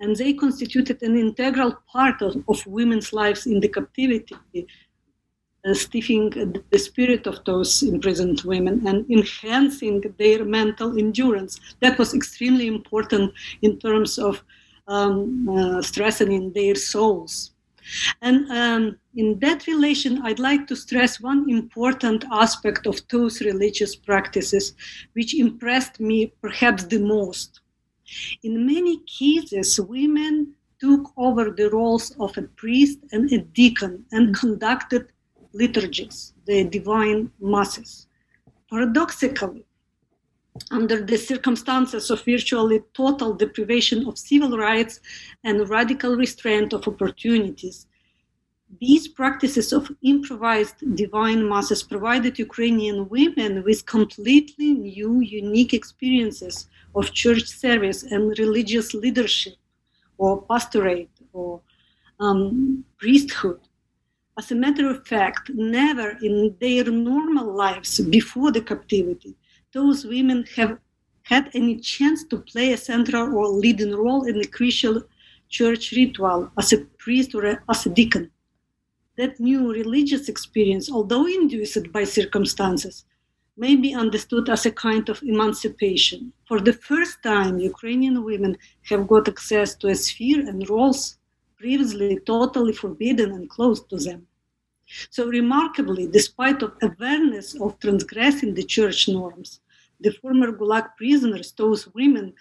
And 0.00 0.16
they 0.16 0.32
constituted 0.32 1.02
an 1.02 1.16
integral 1.16 1.76
part 1.92 2.22
of, 2.22 2.42
of 2.48 2.66
women's 2.66 3.12
lives 3.12 3.46
in 3.46 3.60
the 3.60 3.68
captivity, 3.68 4.34
uh, 5.64 5.74
stiffing 5.74 6.30
the 6.70 6.78
spirit 6.78 7.26
of 7.26 7.44
those 7.44 7.82
imprisoned 7.82 8.40
women 8.42 8.86
and 8.86 9.08
enhancing 9.10 10.02
their 10.18 10.44
mental 10.44 10.98
endurance. 10.98 11.60
That 11.80 11.98
was 11.98 12.14
extremely 12.14 12.66
important 12.66 13.32
in 13.62 13.78
terms 13.78 14.18
of 14.18 14.42
um, 14.88 15.48
uh, 15.48 15.82
strengthening 15.82 16.52
their 16.52 16.74
souls. 16.74 17.52
And 18.20 18.50
um, 18.50 18.98
in 19.16 19.38
that 19.40 19.66
relation, 19.66 20.22
I'd 20.22 20.38
like 20.38 20.66
to 20.68 20.76
stress 20.76 21.20
one 21.20 21.50
important 21.50 22.24
aspect 22.30 22.86
of 22.86 23.00
those 23.08 23.40
religious 23.40 23.96
practices, 23.96 24.74
which 25.14 25.34
impressed 25.34 26.00
me 26.00 26.32
perhaps 26.40 26.84
the 26.84 26.98
most. 26.98 27.60
In 28.42 28.66
many 28.66 28.98
cases, 29.06 29.80
women 29.80 30.54
took 30.80 31.12
over 31.16 31.50
the 31.50 31.70
roles 31.70 32.10
of 32.18 32.36
a 32.36 32.42
priest 32.42 32.98
and 33.12 33.32
a 33.32 33.38
deacon 33.38 34.04
and 34.12 34.36
conducted 34.36 35.08
liturgies, 35.52 36.32
the 36.46 36.64
divine 36.64 37.30
masses. 37.40 38.06
Paradoxically, 38.70 39.64
under 40.70 41.04
the 41.04 41.16
circumstances 41.16 42.10
of 42.10 42.24
virtually 42.24 42.80
total 42.94 43.34
deprivation 43.34 44.06
of 44.06 44.18
civil 44.18 44.56
rights 44.58 45.00
and 45.44 45.68
radical 45.68 46.16
restraint 46.16 46.72
of 46.72 46.86
opportunities. 46.86 47.86
These 48.80 49.08
practices 49.08 49.72
of 49.72 49.90
improvised 50.02 50.76
divine 50.96 51.46
masses 51.48 51.82
provided 51.82 52.38
Ukrainian 52.38 53.08
women 53.08 53.62
with 53.64 53.86
completely 53.86 54.72
new, 54.74 55.20
unique 55.20 55.74
experiences 55.74 56.68
of 56.94 57.12
church 57.12 57.44
service 57.44 58.02
and 58.02 58.38
religious 58.38 58.94
leadership, 58.94 59.56
or 60.16 60.42
pastorate, 60.42 61.10
or 61.32 61.60
um, 62.20 62.84
priesthood. 62.98 63.60
As 64.38 64.50
a 64.50 64.54
matter 64.54 64.88
of 64.88 65.06
fact, 65.06 65.50
never 65.54 66.16
in 66.22 66.56
their 66.60 66.84
normal 66.84 67.54
lives 67.54 68.00
before 68.00 68.50
the 68.50 68.62
captivity 68.62 69.36
those 69.72 70.04
women 70.04 70.44
have 70.56 70.78
had 71.22 71.50
any 71.54 71.78
chance 71.78 72.24
to 72.24 72.38
play 72.38 72.72
a 72.72 72.76
central 72.76 73.34
or 73.36 73.48
leading 73.48 73.94
role 73.94 74.24
in 74.24 74.38
the 74.38 74.46
crucial 74.46 75.02
church 75.48 75.92
ritual 75.92 76.50
as 76.58 76.72
a 76.72 76.78
priest 76.98 77.34
or 77.34 77.62
as 77.68 77.86
a 77.86 77.90
deacon. 77.90 78.30
That 79.16 79.40
new 79.40 79.72
religious 79.72 80.28
experience, 80.28 80.90
although 80.90 81.26
induced 81.26 81.92
by 81.92 82.04
circumstances, 82.04 83.04
may 83.56 83.76
be 83.76 83.94
understood 83.94 84.48
as 84.48 84.64
a 84.66 84.72
kind 84.72 85.08
of 85.08 85.22
emancipation. 85.22 86.32
For 86.48 86.58
the 86.60 86.72
first 86.72 87.22
time, 87.22 87.58
Ukrainian 87.58 88.24
women 88.24 88.56
have 88.88 89.06
got 89.06 89.28
access 89.28 89.74
to 89.76 89.88
a 89.88 89.94
sphere 89.94 90.40
and 90.40 90.68
roles 90.68 91.18
previously 91.62 92.18
totally 92.26 92.72
forbidden 92.72 93.30
and 93.30 93.48
closed 93.48 93.88
to 93.88 93.96
them. 93.96 94.26
So 95.10 95.28
remarkably, 95.28 96.08
despite 96.08 96.60
of 96.62 96.72
awareness 96.82 97.54
of 97.54 97.78
transgressing 97.78 98.52
the 98.54 98.64
church 98.64 99.08
norms, 99.08 99.60
the 100.00 100.10
former 100.20 100.50
Gulag 100.50 100.86
prisoners, 100.96 101.52
those 101.52 101.82
women, 101.94 102.34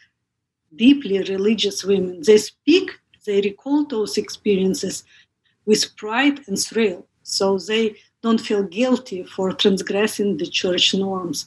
deeply 0.76 1.20
religious 1.20 1.84
women, 1.84 2.24
they 2.26 2.40
speak, 2.40 2.88
they 3.28 3.42
recall 3.42 3.86
those 3.86 4.18
experiences 4.18 5.04
with 5.68 5.96
pride 5.98 6.40
and 6.48 6.58
thrill. 6.58 7.06
So 7.22 7.60
they 7.60 7.98
don't 8.24 8.42
feel 8.42 8.64
guilty 8.64 9.24
for 9.24 9.54
transgressing 9.54 10.38
the 10.38 10.48
church 10.48 10.96
norms. 10.96 11.46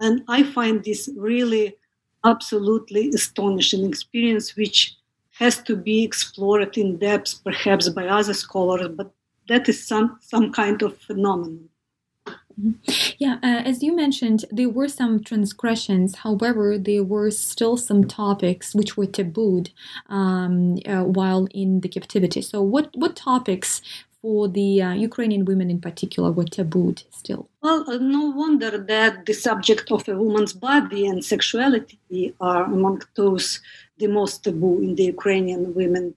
And 0.00 0.24
I 0.26 0.42
find 0.42 0.82
this 0.82 1.08
really 1.16 1.76
absolutely 2.24 3.10
astonishing 3.10 3.86
experience, 3.86 4.56
which 4.56 4.96
has 5.38 5.62
to 5.62 5.76
be 5.76 6.02
explored 6.02 6.76
in 6.78 6.98
depth, 6.98 7.42
perhaps 7.44 7.88
by 7.88 8.06
other 8.06 8.34
scholars, 8.34 8.88
but 8.96 9.10
that 9.48 9.68
is 9.68 9.86
some, 9.86 10.18
some 10.20 10.52
kind 10.52 10.82
of 10.82 10.96
phenomenon. 10.98 11.68
Mm-hmm. 12.58 13.14
Yeah, 13.18 13.34
uh, 13.42 13.62
as 13.64 13.82
you 13.82 13.94
mentioned, 13.94 14.46
there 14.50 14.70
were 14.70 14.88
some 14.88 15.22
transgressions. 15.22 16.16
However, 16.16 16.78
there 16.78 17.04
were 17.04 17.30
still 17.30 17.76
some 17.76 18.04
topics 18.04 18.74
which 18.74 18.96
were 18.96 19.06
tabooed 19.06 19.70
um, 20.08 20.78
uh, 20.86 21.04
while 21.04 21.46
in 21.50 21.80
the 21.80 21.88
captivity. 21.88 22.40
So, 22.40 22.62
what 22.62 22.90
what 22.94 23.14
topics 23.14 23.82
for 24.22 24.48
the 24.48 24.82
uh, 24.82 24.92
Ukrainian 24.94 25.44
women 25.44 25.70
in 25.70 25.80
particular 25.80 26.32
were 26.32 26.44
tabooed 26.44 27.04
still? 27.10 27.48
Well, 27.62 27.84
uh, 27.90 27.98
no 27.98 28.30
wonder 28.30 28.78
that 28.78 29.26
the 29.26 29.34
subject 29.34 29.92
of 29.92 30.08
a 30.08 30.16
woman's 30.16 30.54
body 30.54 31.06
and 31.06 31.22
sexuality 31.22 32.34
are 32.40 32.64
among 32.64 33.02
those 33.16 33.60
the 33.98 34.08
most 34.08 34.44
taboo 34.44 34.80
in 34.80 34.94
the 34.94 35.04
Ukrainian 35.04 35.74
women 35.74 36.14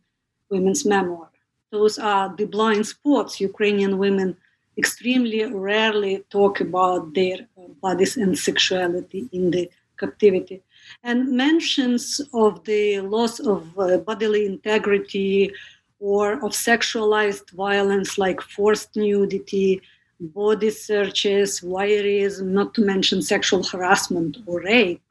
women's 0.49 0.85
memoir. 0.85 1.29
Those 1.71 1.99
are 1.99 2.35
the 2.35 2.45
blind 2.45 2.85
spots 2.87 3.39
Ukrainian 3.39 3.97
women 3.97 4.35
extremely 4.77 5.43
rarely 5.45 6.23
talk 6.29 6.61
about 6.61 7.13
their 7.13 7.39
uh, 7.57 7.67
bodies 7.81 8.17
and 8.17 8.37
sexuality 8.37 9.29
in 9.31 9.51
the 9.51 9.69
captivity. 9.97 10.63
And 11.03 11.31
mentions 11.45 12.21
of 12.33 12.63
the 12.63 13.01
loss 13.01 13.39
of 13.39 13.77
uh, 13.77 13.97
bodily 13.97 14.45
integrity 14.45 15.51
or 15.99 16.33
of 16.45 16.51
sexualized 16.53 17.51
violence 17.51 18.17
like 18.17 18.39
forced 18.41 18.95
nudity, 18.95 19.81
body 20.19 20.69
searches, 20.69 21.59
voyeurism, 21.61 22.47
not 22.59 22.73
to 22.75 22.81
mention 22.81 23.21
sexual 23.21 23.63
harassment 23.63 24.37
or 24.45 24.61
rape, 24.61 25.01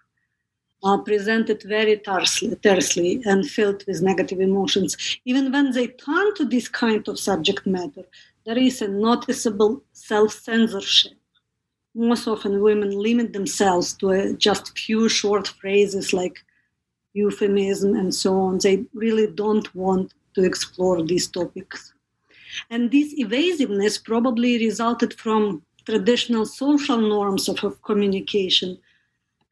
are 0.83 0.99
presented 0.99 1.63
very 1.63 1.97
tersely, 1.99 2.55
tersely 2.57 3.21
and 3.25 3.49
filled 3.49 3.85
with 3.87 4.03
negative 4.03 4.41
emotions. 4.41 4.97
Even 5.25 5.51
when 5.51 5.73
they 5.73 5.89
turn 5.89 6.35
to 6.35 6.45
this 6.45 6.69
kind 6.69 7.07
of 7.09 7.19
subject 7.19 7.67
matter, 7.67 8.05
there 8.47 8.59
is 8.59 8.81
a 8.81 8.89
noticeable 8.89 9.83
self 9.93 10.33
censorship. 10.33 11.13
Most 11.95 12.29
often, 12.29 12.63
women 12.63 12.91
limit 12.91 13.33
themselves 13.33 13.93
to 13.95 14.11
uh, 14.11 14.15
a, 14.15 14.33
just 14.35 14.79
few 14.79 15.09
short 15.09 15.49
phrases 15.49 16.13
like 16.13 16.39
euphemism 17.13 17.95
and 17.95 18.15
so 18.15 18.39
on. 18.39 18.59
They 18.59 18.85
really 18.95 19.27
don't 19.27 19.75
want 19.75 20.15
to 20.35 20.45
explore 20.45 21.03
these 21.03 21.27
topics. 21.27 21.93
And 22.71 22.91
this 22.91 23.13
evasiveness 23.19 23.99
probably 23.99 24.59
resulted 24.59 25.15
from 25.15 25.63
traditional 25.85 26.47
social 26.47 26.99
norms 26.99 27.49
of, 27.49 27.83
communication, 27.83 28.79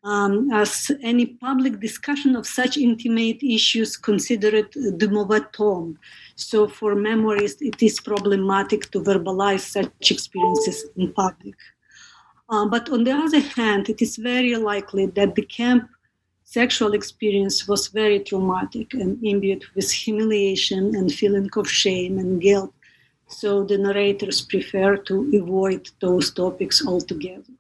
um, 0.05 0.51
as 0.53 0.91
any 1.03 1.27
public 1.27 1.81
discussion 1.81 2.37
of 2.37 2.47
such 2.47 2.77
intimate 2.77 3.43
issues 3.43 3.97
considered 3.97 4.71
de 4.71 5.09
mauvais 5.09 5.47
ton, 5.53 5.99
so 6.37 6.69
for 6.69 6.95
memoirists, 6.95 7.61
it 7.61 7.83
is 7.83 8.01
problematic 8.01 8.91
to 8.93 9.01
verbalize 9.01 9.61
such 9.61 10.11
experiences 10.11 10.87
in 10.97 11.13
public. 11.13 11.57
Uh, 12.49 12.67
but 12.67 12.89
on 12.91 13.03
the 13.03 13.11
other 13.11 13.41
hand, 13.41 13.89
it 13.89 14.01
is 14.01 14.17
very 14.17 14.55
likely 14.57 15.07
that 15.07 15.35
the 15.35 15.43
camp 15.43 15.89
sexual 16.45 16.95
experience 16.95 17.67
was 17.67 17.89
very 17.89 18.21
traumatic 18.21 18.95
and 18.95 19.23
imbued 19.25 19.65
with 19.75 19.91
humiliation 19.91 20.95
and 20.95 21.13
feeling 21.13 21.51
of 21.57 21.69
shame 21.69 22.19
and 22.19 22.41
guilt. 22.41 22.73
So 23.27 23.65
the 23.65 23.77
narrators 23.77 24.43
prefer 24.43 24.97
to 24.97 25.15
avoid 25.35 25.91
those 26.01 26.31
topics 26.31 26.87
altogether. 26.87 27.53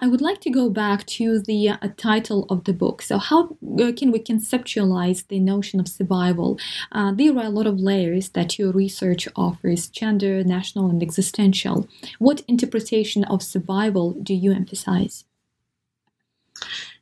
I 0.00 0.08
would 0.08 0.20
like 0.20 0.40
to 0.40 0.50
go 0.50 0.68
back 0.68 1.06
to 1.18 1.38
the 1.38 1.70
uh, 1.70 1.76
title 1.96 2.46
of 2.50 2.64
the 2.64 2.72
book. 2.72 3.00
So, 3.00 3.18
how 3.18 3.56
uh, 3.78 3.92
can 3.96 4.10
we 4.10 4.18
conceptualize 4.18 5.28
the 5.28 5.38
notion 5.38 5.78
of 5.78 5.86
survival? 5.86 6.58
Uh, 6.90 7.12
there 7.12 7.36
are 7.38 7.44
a 7.44 7.56
lot 7.58 7.68
of 7.68 7.78
layers 7.78 8.30
that 8.30 8.58
your 8.58 8.72
research 8.72 9.28
offers 9.36 9.88
gender, 9.88 10.42
national, 10.42 10.90
and 10.90 11.00
existential. 11.00 11.88
What 12.18 12.42
interpretation 12.48 13.22
of 13.24 13.42
survival 13.42 14.14
do 14.14 14.34
you 14.34 14.52
emphasize? 14.52 15.24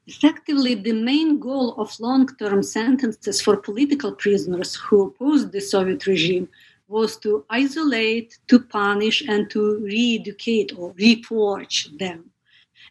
Effectively, 0.07 0.75
the 0.75 0.93
main 0.93 1.39
goal 1.41 1.75
of 1.77 1.99
long 1.99 2.29
term 2.37 2.63
sentences 2.63 3.41
for 3.41 3.57
political 3.57 4.13
prisoners 4.13 4.75
who 4.75 5.07
opposed 5.07 5.53
the 5.53 5.61
Soviet 5.61 6.07
regime 6.07 6.49
was 6.89 7.17
to 7.19 7.45
isolate, 7.49 8.39
to 8.49 8.59
punish, 8.59 9.23
and 9.27 9.49
to 9.51 9.79
re 9.79 10.19
educate 10.21 10.73
or 10.77 10.93
reforge 10.95 11.97
them. 11.99 12.31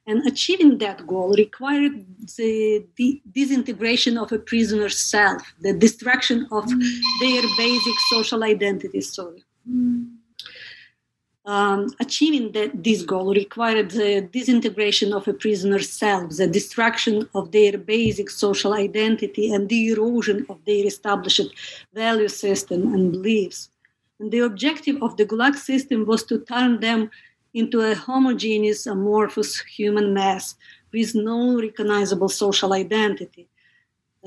And 0.09 0.25
achieving 0.25 0.79
that 0.79 1.05
goal 1.05 1.35
required 1.45 2.03
the, 2.35 2.83
the 2.95 3.21
disintegration 3.31 4.17
of 4.17 4.31
a 4.31 4.39
prisoner's 4.39 4.97
self, 4.97 5.41
the 5.61 5.73
destruction 5.85 6.47
of 6.51 6.67
their 7.21 7.43
basic 7.63 7.97
social 8.09 8.43
identity. 8.43 9.01
Sorry. 9.01 9.43
Um, 11.45 11.93
achieving 11.99 12.51
that, 12.53 12.83
this 12.83 13.03
goal 13.03 13.35
required 13.35 13.91
the 13.91 14.21
disintegration 14.21 15.13
of 15.13 15.27
a 15.27 15.33
prisoner's 15.33 15.91
self, 15.91 16.37
the 16.37 16.47
destruction 16.47 17.29
of 17.35 17.51
their 17.51 17.77
basic 17.77 18.31
social 18.31 18.73
identity, 18.73 19.53
and 19.53 19.69
the 19.69 19.89
erosion 19.89 20.43
of 20.49 20.57
their 20.65 20.87
established 20.87 21.51
value 21.93 22.29
system 22.29 22.95
and 22.95 23.11
beliefs. 23.11 23.69
And 24.19 24.31
the 24.31 24.39
objective 24.39 24.97
of 25.03 25.17
the 25.17 25.25
Gulag 25.25 25.55
system 25.55 26.07
was 26.07 26.23
to 26.23 26.39
turn 26.39 26.79
them 26.79 27.11
into 27.53 27.81
a 27.81 27.95
homogeneous, 27.95 28.85
amorphous 28.85 29.59
human 29.61 30.13
mass 30.13 30.55
with 30.93 31.15
no 31.15 31.59
recognizable 31.59 32.29
social 32.29 32.73
identity, 32.73 33.47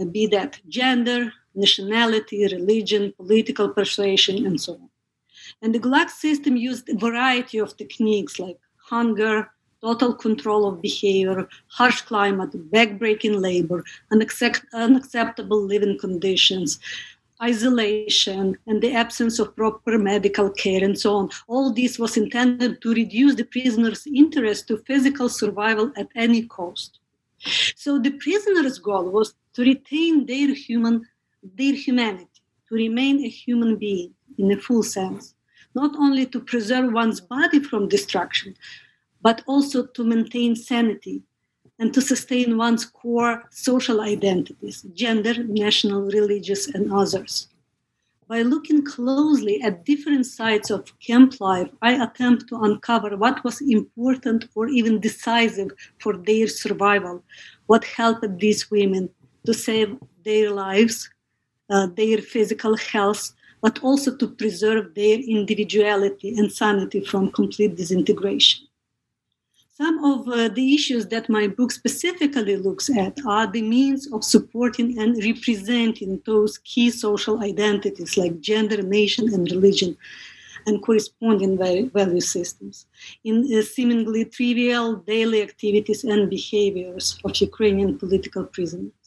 uh, 0.00 0.04
be 0.04 0.26
that 0.26 0.60
gender, 0.68 1.32
nationality, 1.54 2.44
religion, 2.52 3.12
political 3.16 3.68
persuasion, 3.68 4.46
and 4.46 4.60
so 4.60 4.74
on. 4.74 4.88
And 5.60 5.74
the 5.74 5.80
Gulag 5.80 6.08
system 6.08 6.56
used 6.56 6.88
a 6.88 6.96
variety 6.96 7.58
of 7.58 7.76
techniques 7.76 8.38
like 8.38 8.58
hunger, 8.76 9.50
total 9.80 10.14
control 10.14 10.66
of 10.66 10.80
behavior, 10.80 11.48
harsh 11.66 12.02
climate, 12.02 12.52
backbreaking 12.70 13.40
labor, 13.40 13.84
unaccept- 14.12 14.64
unacceptable 14.72 15.60
living 15.60 15.98
conditions, 15.98 16.78
isolation 17.42 18.56
and 18.66 18.80
the 18.80 18.92
absence 18.92 19.38
of 19.38 19.56
proper 19.56 19.98
medical 19.98 20.50
care 20.50 20.84
and 20.84 20.98
so 20.98 21.16
on. 21.16 21.30
All 21.48 21.72
this 21.72 21.98
was 21.98 22.16
intended 22.16 22.80
to 22.82 22.94
reduce 22.94 23.34
the 23.34 23.44
prisoner's 23.44 24.06
interest 24.06 24.68
to 24.68 24.78
physical 24.78 25.28
survival 25.28 25.92
at 25.96 26.08
any 26.14 26.46
cost. 26.46 26.98
So 27.74 27.98
the 27.98 28.12
prisoner's 28.12 28.78
goal 28.78 29.10
was 29.10 29.34
to 29.54 29.62
retain 29.62 30.26
their 30.26 30.54
human, 30.54 31.06
their 31.42 31.74
humanity, 31.74 32.28
to 32.68 32.74
remain 32.74 33.24
a 33.24 33.28
human 33.28 33.76
being 33.76 34.14
in 34.38 34.52
a 34.52 34.56
full 34.56 34.82
sense, 34.82 35.34
not 35.74 35.94
only 35.96 36.26
to 36.26 36.40
preserve 36.40 36.92
one's 36.92 37.20
body 37.20 37.60
from 37.60 37.88
destruction, 37.88 38.54
but 39.20 39.42
also 39.46 39.86
to 39.86 40.04
maintain 40.04 40.54
sanity 40.54 41.22
and 41.82 41.92
to 41.92 42.00
sustain 42.00 42.56
one's 42.56 42.84
core 42.84 43.42
social 43.50 44.00
identities 44.02 44.82
gender, 44.94 45.34
national, 45.42 46.02
religious, 46.18 46.68
and 46.68 46.92
others. 46.92 47.48
By 48.28 48.42
looking 48.42 48.84
closely 48.84 49.60
at 49.66 49.84
different 49.84 50.26
sides 50.26 50.70
of 50.70 50.96
camp 51.00 51.40
life, 51.40 51.70
I 51.82 51.92
attempt 52.04 52.48
to 52.48 52.62
uncover 52.66 53.16
what 53.16 53.42
was 53.42 53.60
important 53.78 54.40
or 54.54 54.68
even 54.68 55.00
decisive 55.00 55.70
for 55.98 56.16
their 56.16 56.46
survival, 56.46 57.24
what 57.66 57.84
helped 57.84 58.38
these 58.38 58.70
women 58.70 59.10
to 59.46 59.52
save 59.52 59.98
their 60.24 60.52
lives, 60.52 61.10
uh, 61.68 61.88
their 62.00 62.18
physical 62.18 62.76
health, 62.76 63.32
but 63.60 63.82
also 63.82 64.16
to 64.18 64.28
preserve 64.28 64.94
their 64.94 65.18
individuality 65.18 66.28
and 66.38 66.52
sanity 66.52 67.00
from 67.04 67.32
complete 67.32 67.74
disintegration. 67.74 68.68
Some 69.74 70.04
of 70.04 70.28
uh, 70.28 70.48
the 70.48 70.74
issues 70.74 71.06
that 71.06 71.30
my 71.30 71.48
book 71.48 71.72
specifically 71.72 72.56
looks 72.56 72.90
at 72.90 73.18
are 73.24 73.46
the 73.46 73.62
means 73.62 74.06
of 74.12 74.22
supporting 74.22 74.98
and 74.98 75.16
representing 75.24 76.20
those 76.26 76.58
key 76.58 76.90
social 76.90 77.42
identities 77.42 78.18
like 78.18 78.38
gender, 78.40 78.82
nation, 78.82 79.32
and 79.32 79.50
religion, 79.50 79.96
and 80.66 80.82
corresponding 80.82 81.56
value 81.56 82.20
systems 82.20 82.86
in 83.24 83.48
uh, 83.50 83.62
seemingly 83.62 84.26
trivial 84.26 84.96
daily 84.96 85.40
activities 85.40 86.04
and 86.04 86.28
behaviors 86.28 87.18
of 87.24 87.34
Ukrainian 87.36 87.98
political 87.98 88.44
prisoners. 88.44 89.01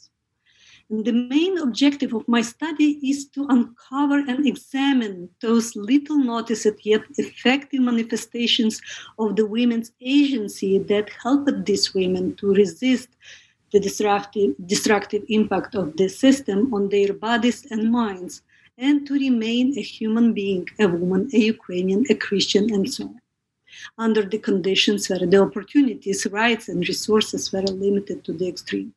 And 0.90 1.04
the 1.04 1.14
main 1.14 1.58
objective 1.58 2.14
of 2.14 2.28
my 2.28 2.42
study 2.42 3.00
is 3.02 3.26
to 3.30 3.48
uncover 3.50 4.20
and 4.20 4.46
examine 4.46 5.30
those 5.42 5.76
little 5.76 6.18
noticed 6.18 6.86
yet 6.86 7.02
effective 7.18 7.82
manifestations 7.82 8.82
of 9.18 9.36
the 9.36 9.48
women's 9.48 9.92
agency 10.00 10.78
that 10.78 11.10
helped 11.10 11.66
these 11.66 11.94
women 11.96 12.36
to 12.36 12.54
resist 12.54 13.10
the 13.72 13.80
destructive, 13.80 14.54
destructive 14.68 15.24
impact 15.28 15.74
of 15.74 15.98
the 15.98 16.08
system 16.08 16.72
on 16.72 16.90
their 16.90 17.14
bodies 17.14 17.66
and 17.72 17.92
minds 17.92 18.44
and 18.78 19.08
to 19.08 19.14
remain 19.14 19.78
a 19.78 19.82
human 19.82 20.34
being, 20.34 20.68
a 20.80 20.88
woman, 20.88 21.30
a 21.34 21.38
Ukrainian, 21.38 22.06
a 22.12 22.16
Christian, 22.16 22.72
and 22.74 22.92
so 22.94 23.06
on, 23.06 23.20
under 23.98 24.24
the 24.24 24.38
conditions 24.38 25.10
where 25.10 25.26
the 25.26 25.42
opportunities, 25.42 26.28
rights, 26.28 26.70
and 26.70 26.88
resources 26.88 27.52
were 27.52 27.62
limited 27.64 28.24
to 28.26 28.34
the 28.34 28.48
extreme. 28.48 28.94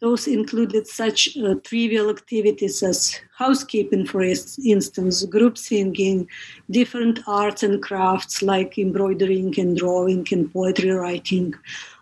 Those 0.00 0.26
included 0.26 0.86
such 0.86 1.36
uh, 1.36 1.54
trivial 1.62 2.10
activities 2.10 2.82
as 2.82 3.18
housekeeping, 3.38 4.06
for 4.06 4.22
instance, 4.22 5.24
group 5.24 5.56
singing, 5.56 6.28
different 6.70 7.20
arts 7.26 7.62
and 7.62 7.82
crafts 7.82 8.42
like 8.42 8.76
embroidering 8.76 9.58
and 9.58 9.76
drawing 9.76 10.26
and 10.32 10.52
poetry 10.52 10.90
writing, 10.90 11.54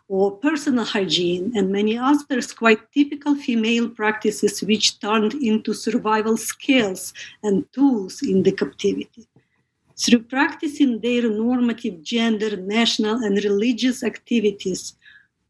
or 0.08 0.32
personal 0.32 0.84
hygiene, 0.84 1.52
and 1.54 1.70
many 1.70 1.96
others 1.96 2.52
quite 2.52 2.90
typical 2.92 3.34
female 3.34 3.88
practices 3.88 4.62
which 4.62 4.98
turned 4.98 5.34
into 5.34 5.72
survival 5.72 6.36
skills 6.36 7.14
and 7.42 7.70
tools 7.72 8.20
in 8.22 8.42
the 8.42 8.52
captivity. 8.52 9.28
Through 9.98 10.24
practicing 10.24 11.00
their 11.00 11.30
normative 11.30 12.02
gender, 12.02 12.56
national, 12.56 13.22
and 13.22 13.36
religious 13.44 14.02
activities, 14.02 14.96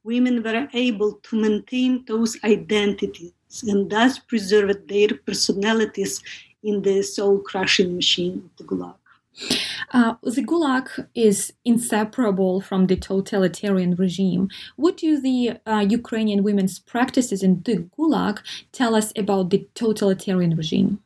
women 0.05 0.43
were 0.43 0.69
able 0.73 1.15
to 1.15 1.41
maintain 1.41 2.05
those 2.07 2.37
identities 2.45 3.33
and 3.69 3.91
thus 3.91 4.19
preserve 4.19 4.77
their 4.89 5.09
personalities 5.27 6.23
in 6.63 6.83
the 6.83 7.03
soul 7.03 7.39
crushing 7.41 7.95
machine 7.95 8.43
of 8.45 8.57
the 8.57 8.65
Gulag. 8.65 8.95
Uh, 9.93 10.15
the 10.23 10.43
Gulag 10.43 11.07
is 11.15 11.53
inseparable 11.65 12.61
from 12.61 12.87
the 12.87 12.97
totalitarian 12.97 13.95
regime. 13.95 14.49
What 14.77 14.99
do 14.99 15.21
the 15.21 15.59
uh, 15.67 15.85
Ukrainian 15.89 16.43
women's 16.43 16.79
practices 16.79 17.43
in 17.43 17.63
the 17.63 17.89
Gulag 17.99 18.41
tell 18.73 18.95
us 18.95 19.13
about 19.17 19.51
the 19.51 19.67
totalitarian 19.75 20.57
regime? 20.57 21.01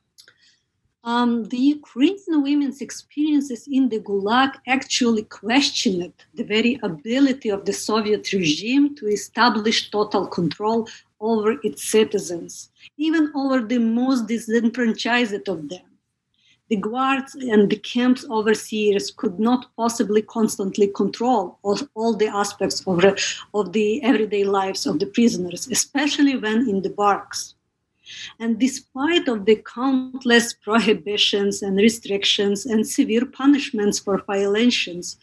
Um, 1.07 1.45
the 1.45 1.59
Ukrainian 1.79 2.43
women's 2.43 2.81
experiences 2.81 3.69
in 3.71 3.89
the 3.89 4.01
Gulag 4.01 4.55
actually 4.67 5.23
questioned 5.23 6.13
the 6.35 6.43
very 6.43 6.81
ability 6.83 7.49
of 7.49 7.65
the 7.65 7.73
Soviet 7.73 8.33
regime 8.33 8.97
to 8.97 9.07
establish 9.07 9.91
total 9.91 10.27
control 10.27 10.89
over 11.21 11.53
its 11.63 11.85
citizens, 11.85 12.71
even 12.99 13.33
over 13.37 13.61
the 13.61 13.79
most 13.79 14.27
disenfranchised 14.27 15.49
of 15.49 15.69
them. 15.69 15.87
The 16.69 16.77
guards 16.77 17.37
and 17.37 17.71
the 17.71 17.77
camp's 17.77 18.25
overseers 18.29 19.13
could 19.13 19.39
not 19.39 19.69
possibly 19.77 20.23
constantly 20.23 20.89
control 20.89 21.61
all, 21.63 21.79
all 21.95 22.17
the 22.17 22.27
aspects 22.27 22.83
of, 22.85 23.05
of 23.55 23.73
the 23.73 24.03
everyday 24.03 24.43
lives 24.43 24.85
of 24.85 24.99
the 24.99 25.07
prisoners, 25.07 25.69
especially 25.69 26.37
when 26.37 26.69
in 26.69 26.83
the 26.83 26.91
barracks. 26.91 27.56
And 28.39 28.59
despite 28.59 29.29
of 29.29 29.45
the 29.45 29.57
countless 29.57 30.55
prohibitions 30.65 31.63
and 31.63 31.77
restrictions 31.77 32.67
and 32.67 32.87
severe 32.87 33.27
punishments 33.27 33.99
for 33.99 34.23
violations, 34.27 35.17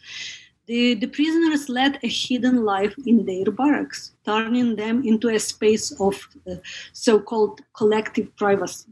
the, 0.66 0.94
the 0.94 1.08
prisoners 1.08 1.68
led 1.68 1.98
a 2.02 2.08
hidden 2.08 2.64
life 2.64 2.94
in 3.06 3.26
their 3.26 3.50
barracks, 3.50 4.12
turning 4.24 4.76
them 4.76 5.04
into 5.04 5.28
a 5.28 5.38
space 5.38 5.92
of 6.00 6.14
uh, 6.50 6.54
so 6.92 7.20
called 7.20 7.60
collective 7.74 8.34
privacy. 8.36 8.90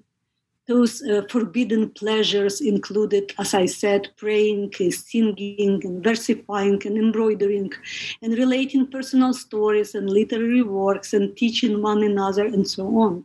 Those 0.69 1.03
uh, 1.03 1.23
forbidden 1.29 1.91
pleasures 1.91 2.61
included, 2.61 3.33
as 3.39 3.53
I 3.53 3.67
said, 3.67 4.11
praying, 4.17 4.73
singing, 4.91 5.81
and 5.85 6.05
versifying, 6.05 6.81
and 6.85 6.97
embroidering, 6.97 7.73
and 8.21 8.33
relating 8.35 8.87
personal 8.87 9.33
stories 9.33 9.97
and 9.97 10.09
literary 10.09 10.63
works, 10.63 11.15
and 11.15 11.37
teaching 11.37 11.83
one 11.83 12.05
another, 12.05 12.47
and 12.47 12.69
so 12.69 12.87
on. 12.97 13.25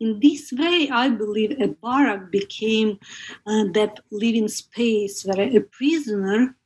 In 0.00 0.18
this 0.20 0.52
way, 0.52 0.88
I 0.90 1.08
believe 1.08 1.60
a 1.60 1.68
barrack 1.68 2.30
became 2.30 2.98
uh, 3.46 3.64
that 3.74 4.00
living 4.10 4.48
space 4.48 5.24
where 5.24 5.40
a 5.40 5.60
prisoner, 5.60 6.56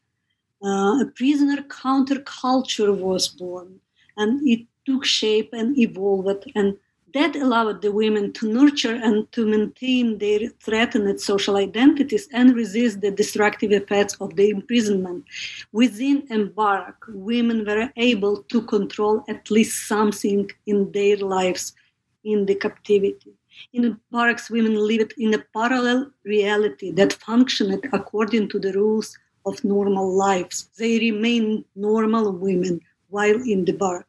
uh, 0.65 1.03
a 1.03 1.13
prisoner 1.15 1.63
counterculture 1.63 2.97
was 2.97 3.29
born, 3.29 3.81
and 4.17 4.47
it 4.49 4.67
took 4.87 5.05
shape 5.05 5.51
and 5.53 5.79
evolved, 5.79 6.51
and 6.55 6.79
that 7.15 7.37
allowed 7.37 7.81
the 7.83 7.93
women 7.93 8.33
to 8.35 8.53
nurture 8.53 8.95
and 8.95 9.31
to 9.33 9.47
maintain 9.47 10.19
their 10.19 10.49
threatened 10.61 11.21
social 11.21 11.57
identities 11.57 12.29
and 12.33 12.55
resist 12.55 13.01
the 13.01 13.11
destructive 13.11 13.73
effects 13.73 14.15
of 14.21 14.37
the 14.37 14.51
imprisonment. 14.51 15.25
Within 15.73 16.27
a 16.31 16.45
barrack, 16.45 16.97
women 17.09 17.65
were 17.67 17.91
able 17.97 18.43
to 18.45 18.63
control 18.63 19.25
at 19.29 19.51
least 19.51 19.87
something 19.89 20.51
in 20.67 20.93
their 20.93 21.17
lives 21.17 21.75
in 22.25 22.47
the 22.47 22.55
captivity. 22.55 23.35
In 23.73 23.83
the 23.83 23.99
barracks, 24.11 24.51
women 24.51 24.75
lived 24.75 25.15
in 25.19 25.35
a 25.35 25.45
parallel 25.55 26.11
reality 26.25 26.91
that 26.93 27.13
functioned 27.13 27.89
according 27.93 28.49
to 28.51 28.59
the 28.59 28.73
rules 28.73 29.17
of 29.47 29.65
normal 29.65 30.15
lives. 30.15 30.71
They 30.79 30.99
remained 30.99 31.65
normal 31.75 32.33
women 32.33 32.81
while 33.09 33.41
in 33.43 33.65
the 33.65 33.73
barrack. 33.73 34.07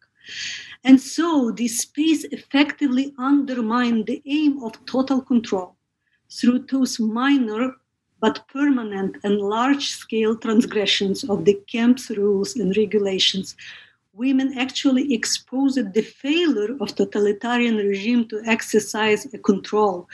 And 0.83 1.01
so 1.01 1.51
this 1.51 1.79
space 1.79 2.23
effectively 2.25 3.13
undermined 3.17 4.05
the 4.05 4.21
aim 4.25 4.63
of 4.63 4.85
total 4.85 5.21
control 5.21 5.75
through 6.29 6.59
those 6.71 6.99
minor 6.99 7.75
but 8.21 8.47
permanent 8.49 9.17
and 9.23 9.39
large 9.39 9.89
scale 9.89 10.35
transgressions 10.35 11.23
of 11.23 11.45
the 11.45 11.55
camp's 11.71 12.09
rules 12.11 12.55
and 12.55 12.75
regulations 12.75 13.55
women 14.19 14.57
actually 14.57 15.13
exposed 15.13 15.93
the 15.93 16.01
failure 16.01 16.75
of 16.81 16.93
totalitarian 16.93 17.77
regime 17.77 18.27
to 18.27 18.41
exercise 18.45 19.21
a 19.33 19.37
control, 19.37 20.07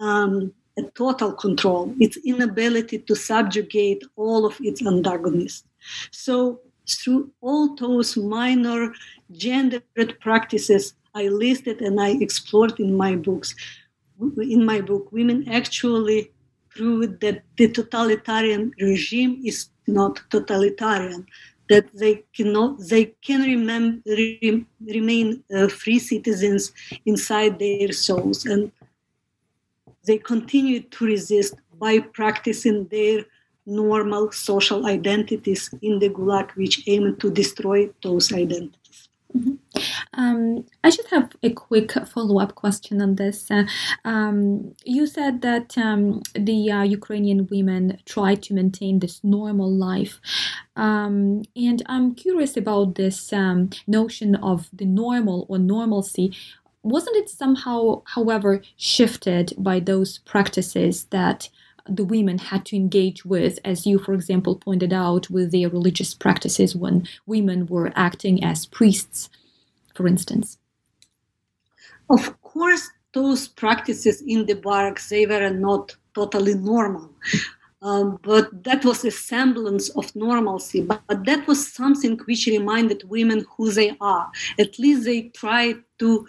um, 0.00 0.52
a 0.76 0.82
total 1.02 1.32
control, 1.32 1.94
its 2.00 2.16
inability 2.32 2.98
to 2.98 3.14
subjugate 3.14 4.02
all 4.16 4.44
of 4.44 4.54
its 4.60 4.84
antagonists. 4.84 5.64
So 6.10 6.60
through 6.98 7.30
all 7.40 7.76
those 7.76 8.16
minor 8.16 8.92
gendered 9.30 10.10
practices 10.20 10.94
I 11.14 11.28
listed 11.28 11.80
and 11.80 12.00
I 12.00 12.10
explored 12.26 12.78
in 12.80 12.96
my 12.96 13.14
books, 13.14 13.54
in 14.54 14.64
my 14.64 14.80
book, 14.80 15.12
women 15.12 15.48
actually 15.48 16.32
proved 16.70 17.20
that 17.20 17.42
the 17.56 17.68
totalitarian 17.68 18.72
regime 18.80 19.42
is 19.44 19.68
not 19.86 20.20
totalitarian 20.30 21.26
that 21.68 21.86
they 21.94 22.24
cannot 22.34 22.78
they 22.78 23.04
can 23.26 23.42
remem- 23.42 24.02
re- 24.06 24.66
remain 24.80 25.42
uh, 25.54 25.68
free 25.68 25.98
citizens 25.98 26.72
inside 27.06 27.58
their 27.58 27.92
souls 27.92 28.44
and 28.46 28.72
they 30.06 30.18
continue 30.18 30.80
to 30.80 31.04
resist 31.04 31.54
by 31.78 31.98
practicing 31.98 32.86
their 32.88 33.24
normal 33.66 34.32
social 34.32 34.86
identities 34.86 35.68
in 35.82 35.98
the 35.98 36.08
gulag 36.08 36.50
which 36.56 36.82
aim 36.86 37.16
to 37.16 37.30
destroy 37.30 37.88
those 38.02 38.32
identities 38.32 39.08
mm-hmm. 39.36 39.54
Um, 40.18 40.66
I 40.82 40.90
just 40.90 41.10
have 41.10 41.36
a 41.44 41.50
quick 41.50 41.92
follow 42.08 42.40
up 42.40 42.56
question 42.56 43.00
on 43.00 43.14
this. 43.14 43.48
Uh, 43.50 43.64
um, 44.04 44.74
you 44.84 45.06
said 45.06 45.42
that 45.42 45.78
um, 45.78 46.22
the 46.34 46.72
uh, 46.72 46.82
Ukrainian 46.82 47.46
women 47.46 47.98
try 48.04 48.34
to 48.34 48.52
maintain 48.52 48.98
this 48.98 49.22
normal 49.22 49.70
life. 49.72 50.20
Um, 50.74 51.42
and 51.54 51.82
I'm 51.86 52.16
curious 52.16 52.56
about 52.56 52.96
this 52.96 53.32
um, 53.32 53.70
notion 53.86 54.34
of 54.34 54.68
the 54.72 54.86
normal 54.86 55.46
or 55.48 55.58
normalcy. 55.58 56.36
Wasn't 56.82 57.16
it 57.16 57.28
somehow, 57.30 58.02
however, 58.06 58.62
shifted 58.76 59.52
by 59.56 59.78
those 59.78 60.18
practices 60.18 61.04
that 61.10 61.48
the 61.88 62.04
women 62.04 62.38
had 62.38 62.66
to 62.66 62.76
engage 62.76 63.24
with, 63.24 63.60
as 63.64 63.86
you, 63.86 63.98
for 64.00 64.14
example, 64.14 64.56
pointed 64.56 64.92
out, 64.92 65.30
with 65.30 65.52
their 65.52 65.68
religious 65.70 66.12
practices 66.12 66.74
when 66.74 67.06
women 67.24 67.66
were 67.66 67.92
acting 67.94 68.42
as 68.42 68.66
priests? 68.66 69.30
For 69.98 70.06
instance? 70.06 70.58
Of 72.08 72.40
course, 72.40 72.88
those 73.12 73.48
practices 73.48 74.22
in 74.22 74.46
the 74.46 74.54
barracks 74.54 75.08
they 75.08 75.26
were 75.26 75.50
not 75.50 75.96
totally 76.14 76.54
normal. 76.54 77.10
Um, 77.82 78.18
but 78.22 78.44
that 78.64 78.84
was 78.84 79.04
a 79.04 79.10
semblance 79.10 79.88
of 79.90 80.14
normalcy. 80.14 80.80
But, 80.82 81.02
but, 81.08 81.24
that 81.26 81.46
was 81.46 81.72
something 81.80 82.16
which 82.26 82.46
reminded 82.46 83.08
women 83.08 83.44
who 83.56 83.70
they 83.72 83.96
are. 84.00 84.30
At 84.58 84.78
least 84.78 85.04
they 85.04 85.20
tried 85.42 85.76
to 86.00 86.26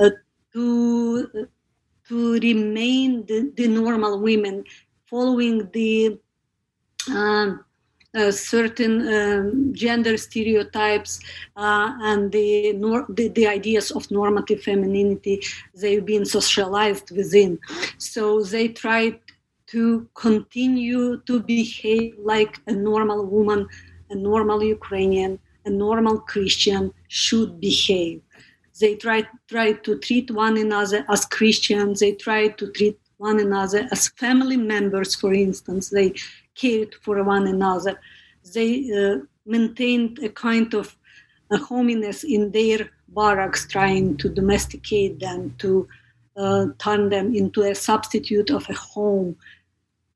uh, 0.00 0.10
to 0.52 1.48
to 2.08 2.16
remain 2.48 3.26
the, 3.26 3.52
the 3.56 3.66
normal 3.66 4.20
women, 4.20 4.64
following 5.06 5.68
the 5.72 6.18
um, 7.10 7.64
uh, 8.14 8.30
certain 8.30 8.94
um, 9.12 9.74
gender 9.74 10.16
stereotypes 10.16 11.20
uh, 11.56 11.92
and 12.02 12.30
the, 12.32 12.72
nor- 12.74 13.06
the, 13.08 13.28
the 13.28 13.46
ideas 13.46 13.90
of 13.90 14.10
normative 14.10 14.62
femininity 14.62 15.42
they've 15.74 16.06
been 16.06 16.24
socialized 16.24 17.10
within. 17.10 17.58
So 17.98 18.42
they 18.42 18.68
tried 18.68 19.18
to 19.68 20.08
continue 20.14 21.20
to 21.22 21.40
behave 21.40 22.14
like 22.18 22.60
a 22.66 22.72
normal 22.72 23.26
woman, 23.26 23.66
a 24.10 24.14
normal 24.14 24.62
Ukrainian, 24.62 25.38
a 25.64 25.70
normal 25.70 26.18
Christian 26.20 26.92
should 27.08 27.60
behave. 27.60 28.20
They 28.80 28.96
tried, 28.96 29.28
tried 29.48 29.84
to 29.84 29.98
treat 29.98 30.30
one 30.30 30.56
another 30.58 31.04
as 31.08 31.24
Christians. 31.24 32.00
They 32.00 32.12
tried 32.12 32.58
to 32.58 32.70
treat 32.72 32.98
one 33.18 33.40
another 33.40 33.88
as 33.92 34.08
family 34.08 34.56
members, 34.56 35.14
for 35.14 35.32
instance. 35.32 35.90
They 35.90 36.14
cared 36.54 36.94
for 37.02 37.22
one 37.22 37.46
another. 37.46 38.00
They 38.52 38.90
uh, 38.92 39.24
maintained 39.46 40.18
a 40.20 40.28
kind 40.28 40.74
of 40.74 40.96
a 41.50 41.58
hominess 41.58 42.24
in 42.24 42.50
their 42.50 42.90
barracks, 43.08 43.66
trying 43.68 44.16
to 44.18 44.28
domesticate 44.28 45.20
them, 45.20 45.54
to 45.58 45.86
uh, 46.36 46.66
turn 46.78 47.10
them 47.10 47.34
into 47.34 47.62
a 47.62 47.74
substitute 47.74 48.50
of 48.50 48.68
a 48.68 48.74
home, 48.74 49.36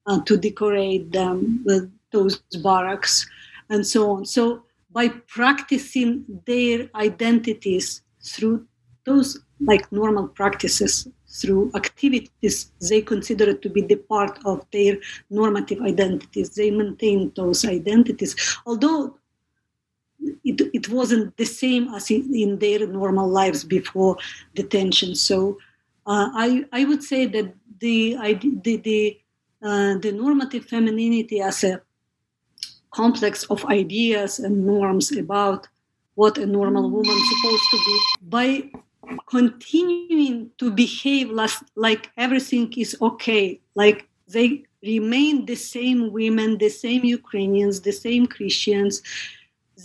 uh, 0.07 0.21
to 0.23 0.37
decorate 0.37 1.13
them 1.13 1.63
with 1.65 1.91
those 2.11 2.39
barracks, 2.63 3.27
and 3.69 3.87
so 3.87 4.11
on. 4.13 4.25
So, 4.25 4.65
by 4.91 5.09
practicing 5.09 6.25
their 6.47 6.89
identities 6.95 8.03
through 8.25 8.67
those 9.05 9.39
like 9.61 9.91
normal 9.93 10.29
practices, 10.29 11.07
through 11.29 11.71
activities 11.75 12.73
they 12.89 13.03
consider 13.03 13.53
to 13.55 13.69
be 13.69 13.83
the 13.83 13.97
part 13.97 14.39
of 14.45 14.65
their 14.73 14.97
normative 15.31 15.81
identities, 15.83 16.51
they 16.51 16.71
maintain 16.71 17.33
those 17.37 17.65
identities, 17.65 18.35
although 18.67 19.15
it, 20.45 20.61
it 20.73 20.89
wasn't 20.89 21.37
the 21.37 21.45
same 21.45 21.89
as 21.95 22.11
in, 22.11 22.35
in 22.35 22.59
their 22.59 22.87
normal 22.87 23.29
lives 23.29 23.65
before 23.65 24.17
detention. 24.55 25.15
So 25.15 25.59
uh, 26.07 26.31
I, 26.35 26.65
I 26.73 26.85
would 26.85 27.03
say 27.03 27.27
that 27.27 27.55
the, 27.81 28.17
the, 28.63 28.77
the, 28.77 29.21
uh, 29.63 29.99
the 29.99 30.13
normative 30.13 30.65
femininity 30.65 31.41
as 31.41 31.63
a 31.65 31.83
complex 32.91 33.45
of 33.45 33.65
ideas 33.67 34.39
and 34.39 34.67
norms 34.67 35.13
about 35.13 35.69
what 36.15 36.39
a 36.39 36.47
normal 36.47 36.91
woman 36.91 37.19
supposed 37.33 37.63
to 37.71 37.77
be 37.87 38.01
by 38.23 38.81
continuing 39.27 40.51
to 40.59 40.71
behave 40.71 41.31
like 41.77 42.11
everything 42.17 42.73
is 42.77 42.97
okay. 43.01 43.61
Like 43.75 44.09
they 44.27 44.65
remain 44.83 45.47
the 45.47 45.57
same 45.57 46.13
women 46.13 46.59
the 46.59 46.69
same 46.69 47.05
ukrainians 47.05 47.81
the 47.81 47.93
same 47.93 48.27
christians. 48.27 49.03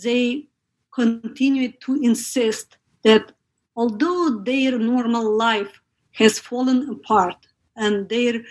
They 0.02 0.46
continue 0.92 1.72
to 1.72 2.00
insist 2.02 2.76
that 3.02 3.32
although 3.76 4.42
their 4.44 4.78
normal 4.78 5.36
life 5.36 5.80
has 6.12 6.38
fallen 6.38 6.88
apart 6.90 7.36
and 7.76 8.08
their 8.08 8.42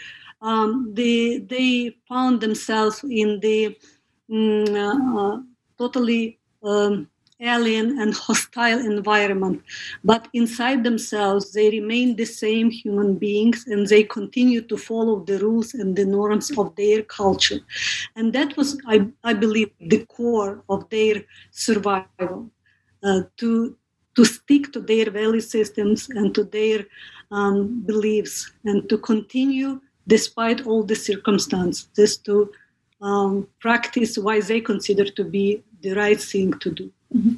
um, 0.41 0.91
they 0.93 1.39
they 1.39 1.95
found 2.09 2.41
themselves 2.41 3.03
in 3.03 3.39
the 3.39 3.77
mm, 4.29 4.75
uh, 4.75 5.41
totally 5.77 6.39
um, 6.63 7.09
alien 7.43 7.99
and 7.99 8.13
hostile 8.13 8.79
environment 8.79 9.61
but 10.03 10.27
inside 10.33 10.83
themselves 10.83 11.51
they 11.53 11.69
remain 11.69 12.15
the 12.15 12.25
same 12.25 12.69
human 12.71 13.15
beings 13.15 13.65
and 13.67 13.87
they 13.87 14.03
continue 14.03 14.61
to 14.61 14.77
follow 14.77 15.19
the 15.25 15.37
rules 15.39 15.73
and 15.73 15.95
the 15.95 16.05
norms 16.05 16.51
of 16.57 16.75
their 16.75 17.01
culture. 17.03 17.59
And 18.15 18.33
that 18.33 18.55
was 18.57 18.79
i, 18.87 19.07
I 19.23 19.33
believe 19.33 19.71
the 19.79 20.05
core 20.05 20.63
of 20.69 20.89
their 20.89 21.23
survival 21.51 22.49
uh, 23.03 23.21
to 23.37 23.75
to 24.15 24.25
stick 24.25 24.71
to 24.73 24.79
their 24.79 25.09
value 25.09 25.41
systems 25.41 26.09
and 26.09 26.33
to 26.35 26.43
their 26.43 26.85
um, 27.31 27.81
beliefs 27.85 28.51
and 28.65 28.87
to 28.89 28.97
continue 28.97 29.81
despite 30.07 30.65
all 30.67 30.83
the 30.83 30.95
circumstances 30.95 32.17
to 32.17 32.51
um, 33.01 33.47
practice 33.59 34.17
what 34.17 34.47
they 34.47 34.61
consider 34.61 35.05
to 35.05 35.23
be 35.23 35.63
the 35.81 35.93
right 35.93 36.21
thing 36.21 36.53
to 36.59 36.71
do 36.71 36.91
Mm-hmm. 37.15 37.35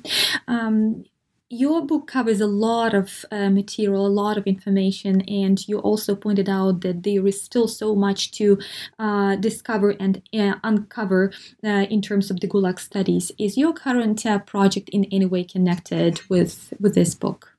Um, 0.48 1.06
your 1.50 1.86
book 1.86 2.08
covers 2.08 2.42
a 2.42 2.48
lot 2.48 2.94
of 2.94 3.24
uh, 3.32 3.50
material, 3.50 4.08
a 4.08 4.10
lot 4.10 4.38
of 4.38 4.48
information, 4.48 5.22
and 5.22 5.68
you 5.68 5.80
also 5.80 6.16
pointed 6.16 6.50
out 6.50 6.82
that 6.82 7.04
there 7.04 7.26
is 7.28 7.42
still 7.42 7.68
so 7.68 7.96
much 7.96 8.32
to 8.32 8.58
uh, 8.98 9.36
discover 9.36 9.92
and 10.00 10.22
uh, 10.34 10.56
uncover 10.64 11.32
uh, 11.64 11.86
in 11.90 12.02
terms 12.02 12.32
of 12.32 12.40
the 12.40 12.48
Gulag 12.48 12.80
studies. 12.80 13.32
Is 13.38 13.58
your 13.58 13.74
current 13.74 14.26
uh, 14.26 14.40
project 14.40 14.90
in 14.90 15.06
any 15.12 15.26
way 15.26 15.44
connected 15.44 16.22
with 16.30 16.74
with 16.80 16.96
this 16.96 17.14
book? 17.14 17.56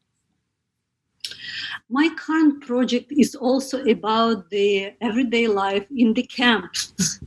My 1.88 2.08
current 2.16 2.66
project 2.66 3.12
is 3.12 3.36
also 3.36 3.84
about 3.84 4.50
the 4.50 4.94
everyday 5.00 5.46
life 5.46 5.86
in 5.94 6.14
the 6.14 6.24
camps, 6.24 7.20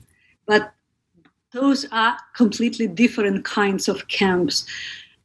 but 0.45 0.73
those 1.51 1.85
are 1.91 2.17
completely 2.35 2.87
different 2.87 3.43
kinds 3.45 3.87
of 3.87 4.07
camps. 4.07 4.65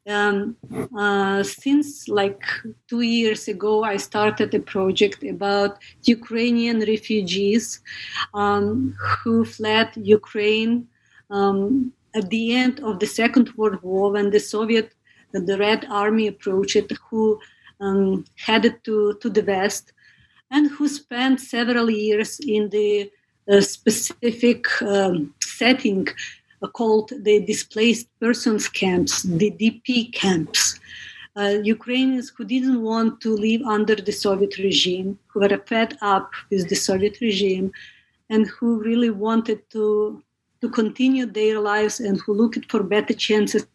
Um, 0.07 0.57
uh, 0.99 1.43
since 1.43 2.09
like 2.09 2.43
two 2.89 3.01
years 3.01 3.49
ago, 3.49 3.85
I 3.85 3.97
started 3.97 4.55
a 4.55 4.61
project 4.61 5.23
about 5.25 5.79
Ukrainian 6.03 6.81
refugees 6.81 7.81
um, 8.35 8.95
who 8.99 9.45
fled 9.47 9.91
Ukraine 9.97 10.87
um, 11.31 11.93
at 12.15 12.29
the 12.29 12.55
end 12.55 12.81
of 12.81 13.01
the 13.01 13.07
Second 13.07 13.51
World 13.57 13.83
War 13.83 14.13
when 14.13 14.31
the 14.31 14.41
Soviet, 14.41 14.95
the 15.33 15.57
Red 15.59 15.87
Army 15.91 16.27
approached, 16.27 16.93
who 17.09 17.41
um, 17.81 18.25
headed 18.37 18.85
to, 18.85 19.15
to 19.23 19.31
the 19.31 19.43
West 19.43 19.93
and 20.51 20.71
who 20.71 20.87
spent 20.87 21.41
several 21.41 21.91
years 21.91 22.39
in 22.41 22.69
the 22.69 23.11
uh, 23.51 23.61
specific 23.61 24.67
um, 24.83 25.35
setting 25.43 26.09
called 26.73 27.13
the 27.21 27.41
displaced 27.41 28.09
persons 28.21 28.69
camps, 28.69 29.23
the 29.23 29.51
DP 29.51 30.13
camps. 30.13 30.81
Uh, 31.37 31.59
Ukrainians 31.65 32.33
who 32.35 32.45
didn't 32.45 32.81
want 32.81 33.21
to 33.21 33.37
live 33.37 33.61
under 33.63 33.97
the 33.97 34.13
Soviet 34.13 34.57
regime, 34.59 35.19
who 35.27 35.41
were 35.41 35.63
fed 35.67 35.99
up 36.01 36.31
with 36.51 36.69
the 36.69 36.77
Soviet 36.77 37.21
regime, 37.21 37.73
and 38.31 38.47
who 38.47 38.81
really 38.81 39.11
wanted 39.11 39.69
to 39.71 40.23
to 40.61 40.71
continue 40.71 41.27
their 41.27 41.61
lives 41.61 42.01
and 42.01 42.19
who 42.23 42.33
looked 42.33 42.71
for 42.71 42.83
better 42.83 43.13
chances 43.13 43.67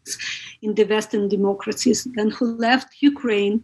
in 0.64 0.74
the 0.74 0.86
Western 0.86 1.28
democracies, 1.28 2.08
and 2.18 2.34
who 2.34 2.56
left 2.56 2.88
Ukraine 3.02 3.64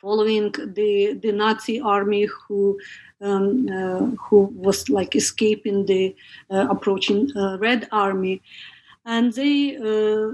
following 0.00 0.52
the, 0.52 1.18
the 1.22 1.32
Nazi 1.32 1.80
army 1.80 2.26
who 2.26 2.78
um, 3.20 3.68
uh, 3.68 4.16
who 4.16 4.50
was 4.54 4.88
like 4.88 5.14
escaping 5.14 5.86
the 5.86 6.16
uh, 6.50 6.66
approaching 6.70 7.30
uh, 7.36 7.58
Red 7.58 7.88
Army, 7.92 8.40
and 9.04 9.32
they 9.32 9.76
uh, 9.76 10.30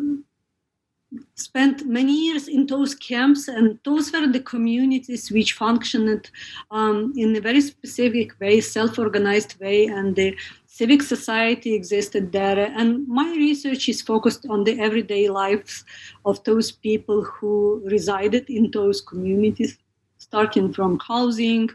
spent 1.34 1.86
many 1.86 2.26
years 2.26 2.48
in 2.48 2.66
those 2.66 2.94
camps, 2.94 3.48
and 3.48 3.78
those 3.84 4.12
were 4.12 4.26
the 4.26 4.40
communities 4.40 5.30
which 5.30 5.52
functioned 5.52 6.30
um, 6.70 7.12
in 7.16 7.34
a 7.36 7.40
very 7.40 7.60
specific 7.60 8.38
way, 8.40 8.60
self-organized 8.60 9.58
way, 9.60 9.86
and 9.86 10.16
the 10.16 10.36
civic 10.76 11.02
society 11.02 11.72
existed 11.72 12.32
there. 12.32 12.58
And 12.80 13.08
my 13.08 13.28
research 13.46 13.88
is 13.88 14.02
focused 14.02 14.44
on 14.50 14.64
the 14.64 14.78
everyday 14.78 15.28
lives 15.28 15.84
of 16.26 16.44
those 16.44 16.70
people 16.70 17.22
who 17.24 17.82
resided 17.86 18.50
in 18.50 18.70
those 18.70 19.00
communities, 19.00 19.78
starting 20.18 20.74
from 20.74 20.98
housing 20.98 21.70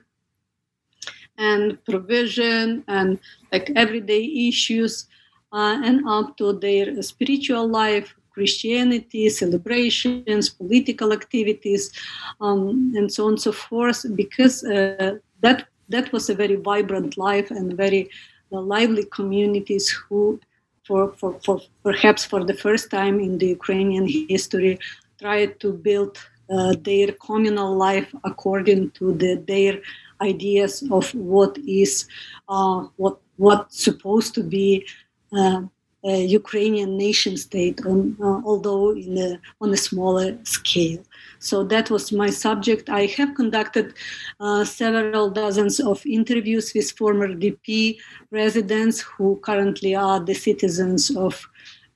and 1.38 1.84
provision 1.86 2.84
and 2.88 3.20
like 3.52 3.72
everyday 3.76 4.24
issues 4.50 5.08
uh, 5.52 5.82
and 5.84 6.08
up 6.08 6.38
to 6.38 6.54
their 6.54 7.02
spiritual 7.02 7.68
life 7.68 8.14
christianity 8.36 9.30
celebrations 9.30 10.50
political 10.50 11.12
activities 11.12 11.92
um, 12.42 12.94
and 12.96 13.12
so 13.12 13.26
on 13.26 13.34
and 13.34 13.42
so 13.42 13.52
forth 13.52 14.06
because 14.16 14.64
uh, 14.66 15.16
that 15.42 15.68
that 15.90 16.12
was 16.14 16.30
a 16.30 16.36
very 16.36 16.56
vibrant 16.56 17.18
life 17.18 17.50
and 17.52 17.76
very 17.76 18.10
uh, 18.52 18.62
lively 18.62 19.06
communities 19.06 19.90
who 19.90 20.40
for, 20.84 21.14
for, 21.14 21.40
for 21.46 21.62
perhaps 21.84 22.26
for 22.26 22.44
the 22.44 22.54
first 22.54 22.90
time 22.90 23.20
in 23.20 23.38
the 23.38 23.48
ukrainian 23.48 24.08
history 24.08 24.78
tried 25.20 25.60
to 25.60 25.74
build 25.74 26.18
uh, 26.50 26.74
their 26.82 27.12
communal 27.14 27.76
life 27.76 28.14
according 28.24 28.90
to 28.92 29.14
the, 29.14 29.36
their 29.48 29.80
ideas 30.22 30.84
of 30.92 31.14
what 31.16 31.58
is 31.60 32.08
uh, 32.50 32.86
what 32.98 33.18
what's 33.38 33.84
supposed 33.84 34.36
to 34.36 34.44
be 34.44 34.86
uh, 35.34 35.62
a 36.04 36.26
Ukrainian 36.26 36.98
nation 36.98 37.38
state, 37.38 37.80
on, 37.86 38.18
uh, 38.20 38.42
although 38.44 38.92
in 38.92 39.18
a, 39.18 39.40
on 39.62 39.72
a 39.72 39.78
smaller 39.78 40.38
scale. 40.44 41.04
So 41.41 41.63
that 41.63 41.89
was 41.89 42.12
my 42.12 42.30
subject. 42.30 42.88
I 42.88 43.08
have 43.17 43.34
conducted 43.34 43.95
uh, 44.39 44.63
several 44.63 45.32
dozens 45.32 45.80
of 45.80 46.06
interviews 46.06 46.71
with 46.75 46.91
former 46.91 47.30
DP 47.30 47.97
residents 48.30 49.01
who 49.01 49.38
currently 49.38 49.95
are 49.95 50.19
the 50.19 50.36
citizens 50.36 51.10
of 51.15 51.43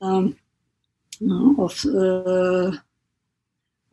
um, 0.02 0.36
of 1.60 1.86
uh, 1.86 2.72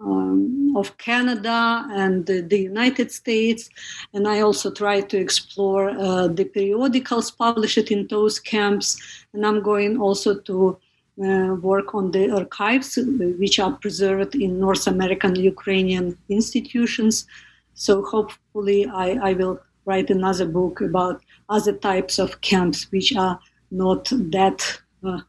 um, 0.00 0.74
of 0.74 0.96
Canada 0.96 1.86
and 1.92 2.26
the, 2.26 2.40
the, 2.40 2.58
United 2.58 3.12
States. 3.12 3.68
And 4.14 4.26
I 4.26 4.40
also 4.40 4.70
try 4.70 5.00
to 5.00 5.18
explore 5.18 5.90
uh, 5.90 6.28
the 6.28 6.44
periodicals 6.44 7.30
published 7.30 7.90
in 7.90 8.06
those 8.08 8.40
camps. 8.40 8.98
And 9.32 9.46
I'm 9.46 9.62
going 9.62 10.00
also 10.00 10.40
to 10.40 10.78
uh, 11.24 11.54
work 11.54 11.94
on 11.94 12.10
the 12.10 12.30
archives, 12.30 12.98
which 13.38 13.58
are 13.58 13.72
preserved 13.72 14.34
in 14.34 14.58
North 14.58 14.86
American 14.86 15.34
Ukrainian 15.36 16.18
institutions. 16.28 17.26
So 17.74 18.02
hopefully, 18.04 18.86
I, 18.86 19.30
I 19.30 19.32
will 19.34 19.60
write 19.84 20.10
another 20.10 20.46
book 20.46 20.80
about 20.80 21.22
other 21.48 21.72
types 21.72 22.18
of 22.18 22.40
camps 22.40 22.90
which 22.92 23.14
are 23.16 23.38
not 23.70 24.08
that 24.10 24.80
uh, 25.04 25.20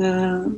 uh 0.00 0.48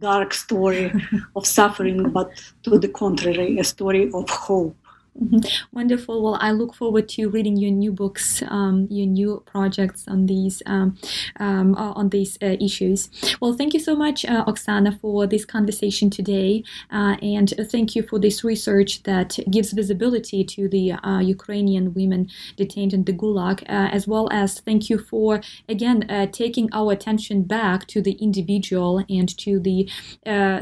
dark 0.00 0.32
story 0.32 0.90
of 1.36 1.46
suffering, 1.46 2.10
but 2.10 2.30
to 2.62 2.78
the 2.78 2.88
contrary, 2.88 3.58
a 3.58 3.64
story 3.64 4.10
of 4.14 4.28
hope. 4.30 4.76
Mm-hmm. 5.18 5.38
Wonderful. 5.72 6.22
Well, 6.22 6.38
I 6.40 6.52
look 6.52 6.72
forward 6.74 7.08
to 7.10 7.28
reading 7.28 7.56
your 7.56 7.72
new 7.72 7.92
books, 7.92 8.42
um, 8.48 8.86
your 8.90 9.06
new 9.06 9.42
projects 9.44 10.06
on 10.06 10.26
these 10.26 10.62
um, 10.66 10.96
um, 11.40 11.74
uh, 11.74 11.92
on 11.92 12.10
these 12.10 12.38
uh, 12.40 12.56
issues. 12.60 13.10
Well, 13.40 13.52
thank 13.52 13.74
you 13.74 13.80
so 13.80 13.96
much, 13.96 14.24
uh, 14.24 14.44
Oksana, 14.44 15.00
for 15.00 15.26
this 15.26 15.44
conversation 15.44 16.10
today, 16.10 16.62
uh, 16.92 17.16
and 17.22 17.52
thank 17.70 17.96
you 17.96 18.02
for 18.04 18.20
this 18.20 18.44
research 18.44 19.02
that 19.02 19.38
gives 19.50 19.72
visibility 19.72 20.44
to 20.44 20.68
the 20.68 20.92
uh, 20.92 21.18
Ukrainian 21.18 21.92
women 21.92 22.28
detained 22.56 22.94
in 22.94 23.04
the 23.04 23.12
Gulag, 23.12 23.62
uh, 23.62 23.88
as 23.92 24.06
well 24.06 24.28
as 24.30 24.60
thank 24.60 24.88
you 24.88 24.98
for 24.98 25.40
again 25.68 26.06
taking 26.32 26.68
our 26.72 26.92
attention 26.92 27.42
back 27.42 27.86
to 27.88 28.00
the 28.00 28.12
individual 28.12 29.04
and 29.08 29.36
to 29.38 29.58
the 29.58 29.88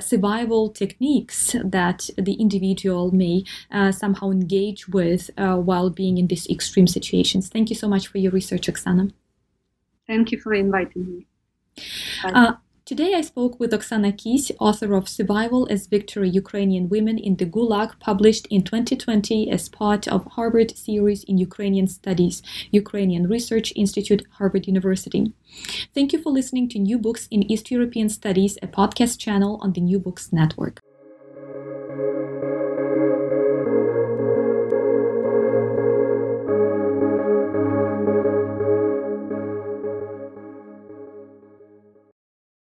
survival 0.01 0.71
techniques 0.71 1.55
that 1.63 2.09
the 2.17 2.33
individual 2.35 3.13
may 3.15 3.45
somehow 3.93 4.31
engage 4.39 4.83
with 4.89 5.23
uh, 5.37 5.57
while 5.69 5.91
being 5.91 6.17
in 6.19 6.27
these 6.33 6.47
extreme 6.57 6.89
situations. 6.97 7.49
Thank 7.55 7.67
you 7.71 7.77
so 7.83 7.89
much 7.95 8.05
for 8.11 8.19
your 8.19 8.33
research, 8.41 8.67
Oksana. 8.71 9.05
Thank 10.11 10.33
you 10.33 10.39
for 10.45 10.53
inviting 10.55 11.05
me. 11.11 11.27
Uh, 12.25 12.55
today 12.91 13.11
I 13.15 13.21
spoke 13.21 13.61
with 13.61 13.73
Oksana 13.73 14.13
Kis, 14.21 14.51
author 14.59 14.95
of 14.95 15.09
Survival 15.09 15.69
as 15.71 15.87
Victory 15.87 16.31
Ukrainian 16.43 16.89
Women 16.89 17.19
in 17.29 17.37
the 17.37 17.45
Gulag, 17.55 17.91
published 18.01 18.47
in 18.55 18.63
2020 18.63 19.51
as 19.51 19.69
part 19.69 20.09
of 20.09 20.25
Harvard 20.37 20.71
series 20.77 21.21
in 21.25 21.37
Ukrainian 21.49 21.87
Studies, 21.87 22.43
Ukrainian 22.83 23.29
Research 23.29 23.73
Institute, 23.77 24.23
Harvard 24.39 24.67
University. 24.67 25.23
Thank 25.95 26.13
you 26.13 26.21
for 26.23 26.31
listening 26.39 26.67
to 26.71 26.79
New 26.79 26.99
Books 26.99 27.29
in 27.31 27.51
East 27.53 27.71
European 27.71 28.09
Studies, 28.09 28.59
a 28.63 28.69
podcast 28.79 29.15
channel 29.25 29.53
on 29.63 29.73
the 29.75 29.85
New 29.91 29.99
Books 30.07 30.33
Network. 30.33 30.81